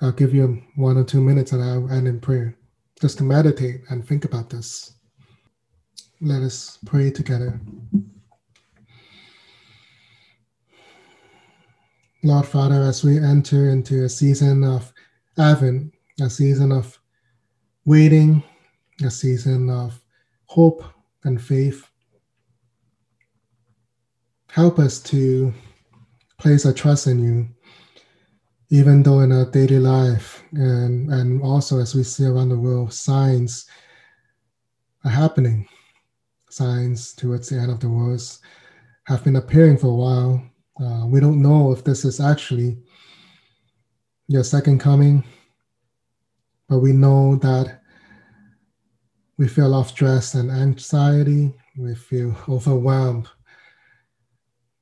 I'll 0.01 0.13
give 0.13 0.33
you 0.33 0.63
one 0.77 0.97
or 0.97 1.05
two 1.05 1.21
minutes 1.21 1.53
and 1.53 1.63
I'll 1.63 1.91
end 1.91 2.07
in 2.07 2.21
prayer 2.21 2.57
just 3.01 3.19
to 3.19 3.25
meditate 3.25 3.81
and 3.91 4.07
think 4.07 4.25
about 4.25 4.51
this. 4.51 4.95
Let 6.21 6.43
us 6.43 6.79
pray 6.87 7.11
together. 7.11 7.61
Lord 12.23 12.47
Father, 12.47 12.83
as 12.83 13.03
we 13.05 13.19
enter 13.19 13.71
into 13.71 14.05
a 14.05 14.09
season 14.09 14.63
of 14.65 14.93
Advent, 15.39 15.93
a 16.21 16.31
season 16.31 16.73
of 16.73 16.99
waiting, 17.85 18.43
a 19.05 19.11
season 19.11 19.69
of 19.71 20.01
hope 20.47 20.85
and 21.25 21.41
faith, 21.41 21.91
help 24.57 24.79
us 24.79 24.99
to 24.99 25.53
place 26.39 26.65
our 26.65 26.73
trust 26.73 27.07
in 27.07 27.23
you, 27.23 27.47
even 28.71 29.03
though 29.03 29.21
in 29.21 29.31
our 29.31 29.45
daily 29.51 29.79
life 29.79 30.43
and, 30.53 31.13
and 31.13 31.43
also 31.43 31.79
as 31.79 31.95
we 31.95 32.03
see 32.03 32.25
around 32.25 32.49
the 32.49 32.57
world, 32.57 32.91
signs 32.91 33.67
are 35.05 35.11
happening. 35.11 35.69
Signs 36.49 37.13
towards 37.13 37.51
the 37.51 37.59
end 37.59 37.71
of 37.71 37.81
the 37.81 37.89
world 37.91 38.23
have 39.05 39.23
been 39.25 39.37
appearing 39.37 39.77
for 39.77 39.89
a 39.89 39.95
while. 39.95 40.43
Uh, 40.81 41.07
we 41.07 41.21
don't 41.21 41.43
know 41.43 41.71
if 41.71 41.85
this 41.85 42.07
is 42.07 42.19
actually 42.19 42.79
your 44.27 44.43
second 44.43 44.79
coming, 44.79 45.23
but 46.67 46.79
we 46.79 46.93
know 46.93 47.37
that 47.37 47.83
we 49.37 49.49
feel 49.49 49.75
off 49.75 49.91
stress 49.91 50.33
and 50.33 50.51
anxiety. 50.51 51.55
We 51.77 51.95
feel 51.95 52.35
overwhelmed 52.49 53.29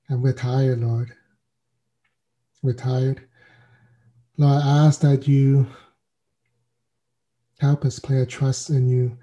and 0.08 0.22
we're 0.22 0.32
tired, 0.32 0.80
Lord. 0.80 1.12
We're 2.62 2.74
tired. 2.74 3.26
Lord, 4.36 4.62
I 4.62 4.86
ask 4.86 5.00
that 5.00 5.28
you 5.28 5.66
help 7.58 7.84
us 7.84 7.98
play 7.98 8.20
a 8.20 8.26
trust 8.26 8.70
in 8.70 8.88
you. 8.88 9.16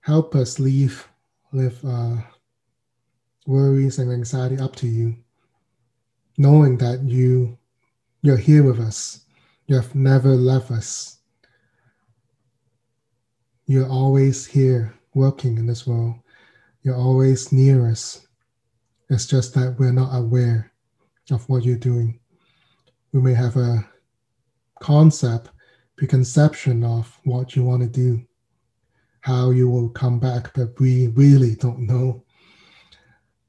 Help 0.00 0.34
us 0.34 0.58
leave, 0.58 1.06
live 1.52 1.78
uh, 1.84 2.16
worries 3.46 3.98
and 3.98 4.12
anxiety 4.12 4.58
up 4.58 4.76
to 4.76 4.86
you, 4.86 5.16
knowing 6.36 6.78
that 6.78 7.02
you 7.02 7.58
you're 8.22 8.36
here 8.36 8.62
with 8.62 8.80
us. 8.80 9.24
You 9.66 9.76
have 9.76 9.94
never 9.94 10.34
left 10.34 10.70
us. 10.70 11.18
You're 13.66 13.88
always 13.88 14.46
here 14.46 14.94
working 15.14 15.58
in 15.58 15.66
this 15.66 15.86
world. 15.86 16.14
You're 16.82 16.96
always 16.96 17.52
near 17.52 17.90
us. 17.90 18.27
It's 19.10 19.26
just 19.26 19.54
that 19.54 19.76
we're 19.78 19.92
not 19.92 20.14
aware 20.14 20.70
of 21.30 21.48
what 21.48 21.64
you're 21.64 21.76
doing. 21.78 22.20
We 23.12 23.22
may 23.22 23.32
have 23.32 23.56
a 23.56 23.88
concept, 24.80 25.48
preconception 25.96 26.84
of 26.84 27.18
what 27.24 27.56
you 27.56 27.64
want 27.64 27.82
to 27.82 27.88
do, 27.88 28.22
how 29.20 29.50
you 29.50 29.70
will 29.70 29.88
come 29.88 30.18
back, 30.18 30.52
but 30.54 30.78
we 30.78 31.08
really 31.08 31.54
don't 31.54 31.86
know. 31.86 32.22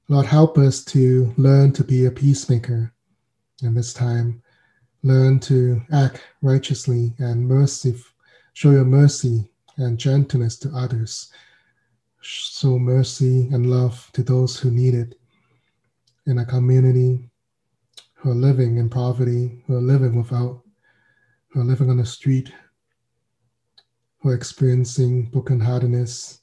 Lord, 0.07 0.25
help 0.25 0.57
us 0.57 0.83
to 0.85 1.33
learn 1.37 1.73
to 1.73 1.83
be 1.83 2.05
a 2.05 2.11
peacemaker 2.11 2.93
in 3.61 3.73
this 3.73 3.93
time. 3.93 4.41
Learn 5.03 5.39
to 5.41 5.81
act 5.91 6.21
righteously 6.41 7.13
and 7.19 7.45
mercy, 7.45 7.95
show 8.53 8.71
your 8.71 8.85
mercy 8.85 9.49
and 9.75 9.97
gentleness 9.97 10.57
to 10.59 10.69
others. 10.69 11.31
Show 12.21 12.79
mercy 12.79 13.49
and 13.51 13.69
love 13.69 14.09
to 14.13 14.23
those 14.23 14.57
who 14.57 14.71
need 14.71 14.93
it 14.93 15.18
in 16.29 16.37
a 16.37 16.45
community 16.45 17.27
who 18.13 18.29
are 18.29 18.35
living 18.35 18.77
in 18.77 18.87
poverty, 18.87 19.63
who 19.65 19.75
are 19.75 19.81
living 19.81 20.15
without, 20.15 20.61
who 21.47 21.61
are 21.61 21.65
living 21.65 21.89
on 21.89 21.97
the 21.97 22.05
street, 22.05 22.53
who 24.19 24.29
are 24.29 24.35
experiencing 24.35 25.31
brokenheartedness, 25.31 26.39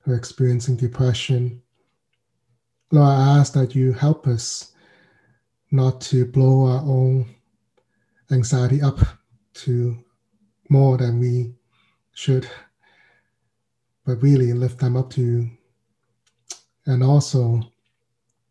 who 0.00 0.12
are 0.12 0.16
experiencing 0.16 0.76
depression. 0.76 1.62
Lord, 2.90 3.08
I 3.08 3.38
ask 3.38 3.54
that 3.54 3.74
you 3.74 3.92
help 3.92 4.26
us 4.26 4.72
not 5.70 6.02
to 6.02 6.26
blow 6.26 6.66
our 6.66 6.82
own 6.82 7.34
anxiety 8.30 8.82
up 8.82 8.98
to 9.54 9.96
more 10.68 10.98
than 10.98 11.18
we 11.18 11.54
should, 12.12 12.46
but 14.04 14.22
really 14.22 14.52
lift 14.52 14.78
them 14.80 14.96
up 14.98 15.08
to 15.10 15.22
you 15.22 15.50
and 16.84 17.02
also 17.02 17.62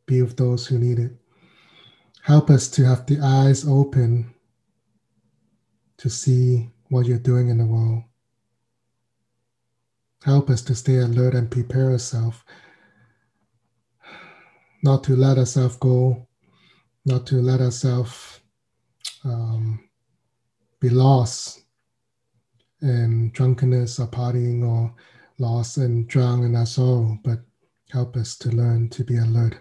be 0.08 0.22
with 0.22 0.38
those 0.38 0.66
who 0.66 0.80
need 0.80 0.97
it. 0.97 1.12
Help 2.24 2.49
us 2.49 2.68
to 2.70 2.84
have 2.86 3.05
the 3.05 3.20
eyes 3.22 3.68
open 3.68 4.34
to 5.97 6.10
see 6.10 6.70
what 6.89 7.05
you're 7.05 7.20
doing 7.20 7.49
in 7.49 7.58
the 7.58 7.66
world. 7.66 8.03
Help 10.24 10.49
us 10.49 10.62
to 10.64 10.76
stay 10.76 10.97
alert 10.97 11.36
and 11.36 11.51
prepare 11.51 11.91
ourselves, 11.91 12.39
not 14.84 15.03
to 15.03 15.16
let 15.16 15.38
ourselves 15.38 15.76
go, 15.78 16.28
not 17.05 17.26
to 17.28 17.36
let 17.36 17.62
ourselves 17.62 18.39
um, 19.24 19.88
be 20.80 20.89
lost 20.89 21.64
in 22.82 23.32
drunkenness 23.32 23.99
or 23.99 24.08
partying 24.08 24.68
or 24.68 24.93
lost 25.39 25.78
and 25.78 26.08
drown 26.08 26.43
in 26.43 26.55
our 26.55 26.66
sorrow, 26.66 27.18
but 27.24 27.39
help 27.89 28.16
us 28.18 28.38
to 28.38 28.49
learn 28.49 28.89
to 28.89 29.03
be 29.03 29.18
alert 29.18 29.58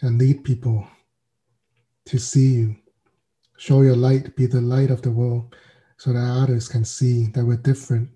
and 0.00 0.18
lead 0.18 0.44
people 0.44 0.86
to 2.06 2.18
see 2.18 2.54
you. 2.54 2.76
Show 3.56 3.82
your 3.82 3.96
light, 3.96 4.36
be 4.36 4.46
the 4.46 4.60
light 4.60 4.90
of 4.90 5.02
the 5.02 5.10
world, 5.10 5.54
so 5.96 6.12
that 6.12 6.42
others 6.42 6.68
can 6.68 6.84
see 6.84 7.26
that 7.28 7.44
we're 7.44 7.56
different 7.56 8.08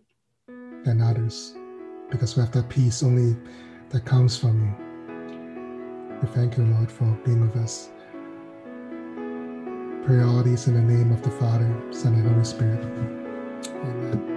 than 0.85 1.01
others 1.01 1.55
because 2.11 2.37
we 2.37 2.43
have 2.43 2.53
that 2.53 2.68
peace 2.68 3.03
only 3.03 3.37
that 3.89 4.05
comes 4.05 4.37
from 4.37 4.61
you. 4.61 6.18
We 6.20 6.28
thank 6.28 6.57
you, 6.57 6.64
Lord, 6.64 6.93
for 6.93 7.05
being 7.24 7.41
with 7.41 7.57
us. 7.57 7.89
Pray 10.07 10.22
all 10.22 10.43
these 10.43 10.68
in 10.68 10.74
the 10.74 10.80
name 10.80 11.11
of 11.12 11.22
the 11.22 11.30
Father, 11.30 11.83
Son, 11.91 12.14
and 12.14 12.28
Holy 12.28 12.45
Spirit. 12.45 12.85
Amen. 13.66 14.32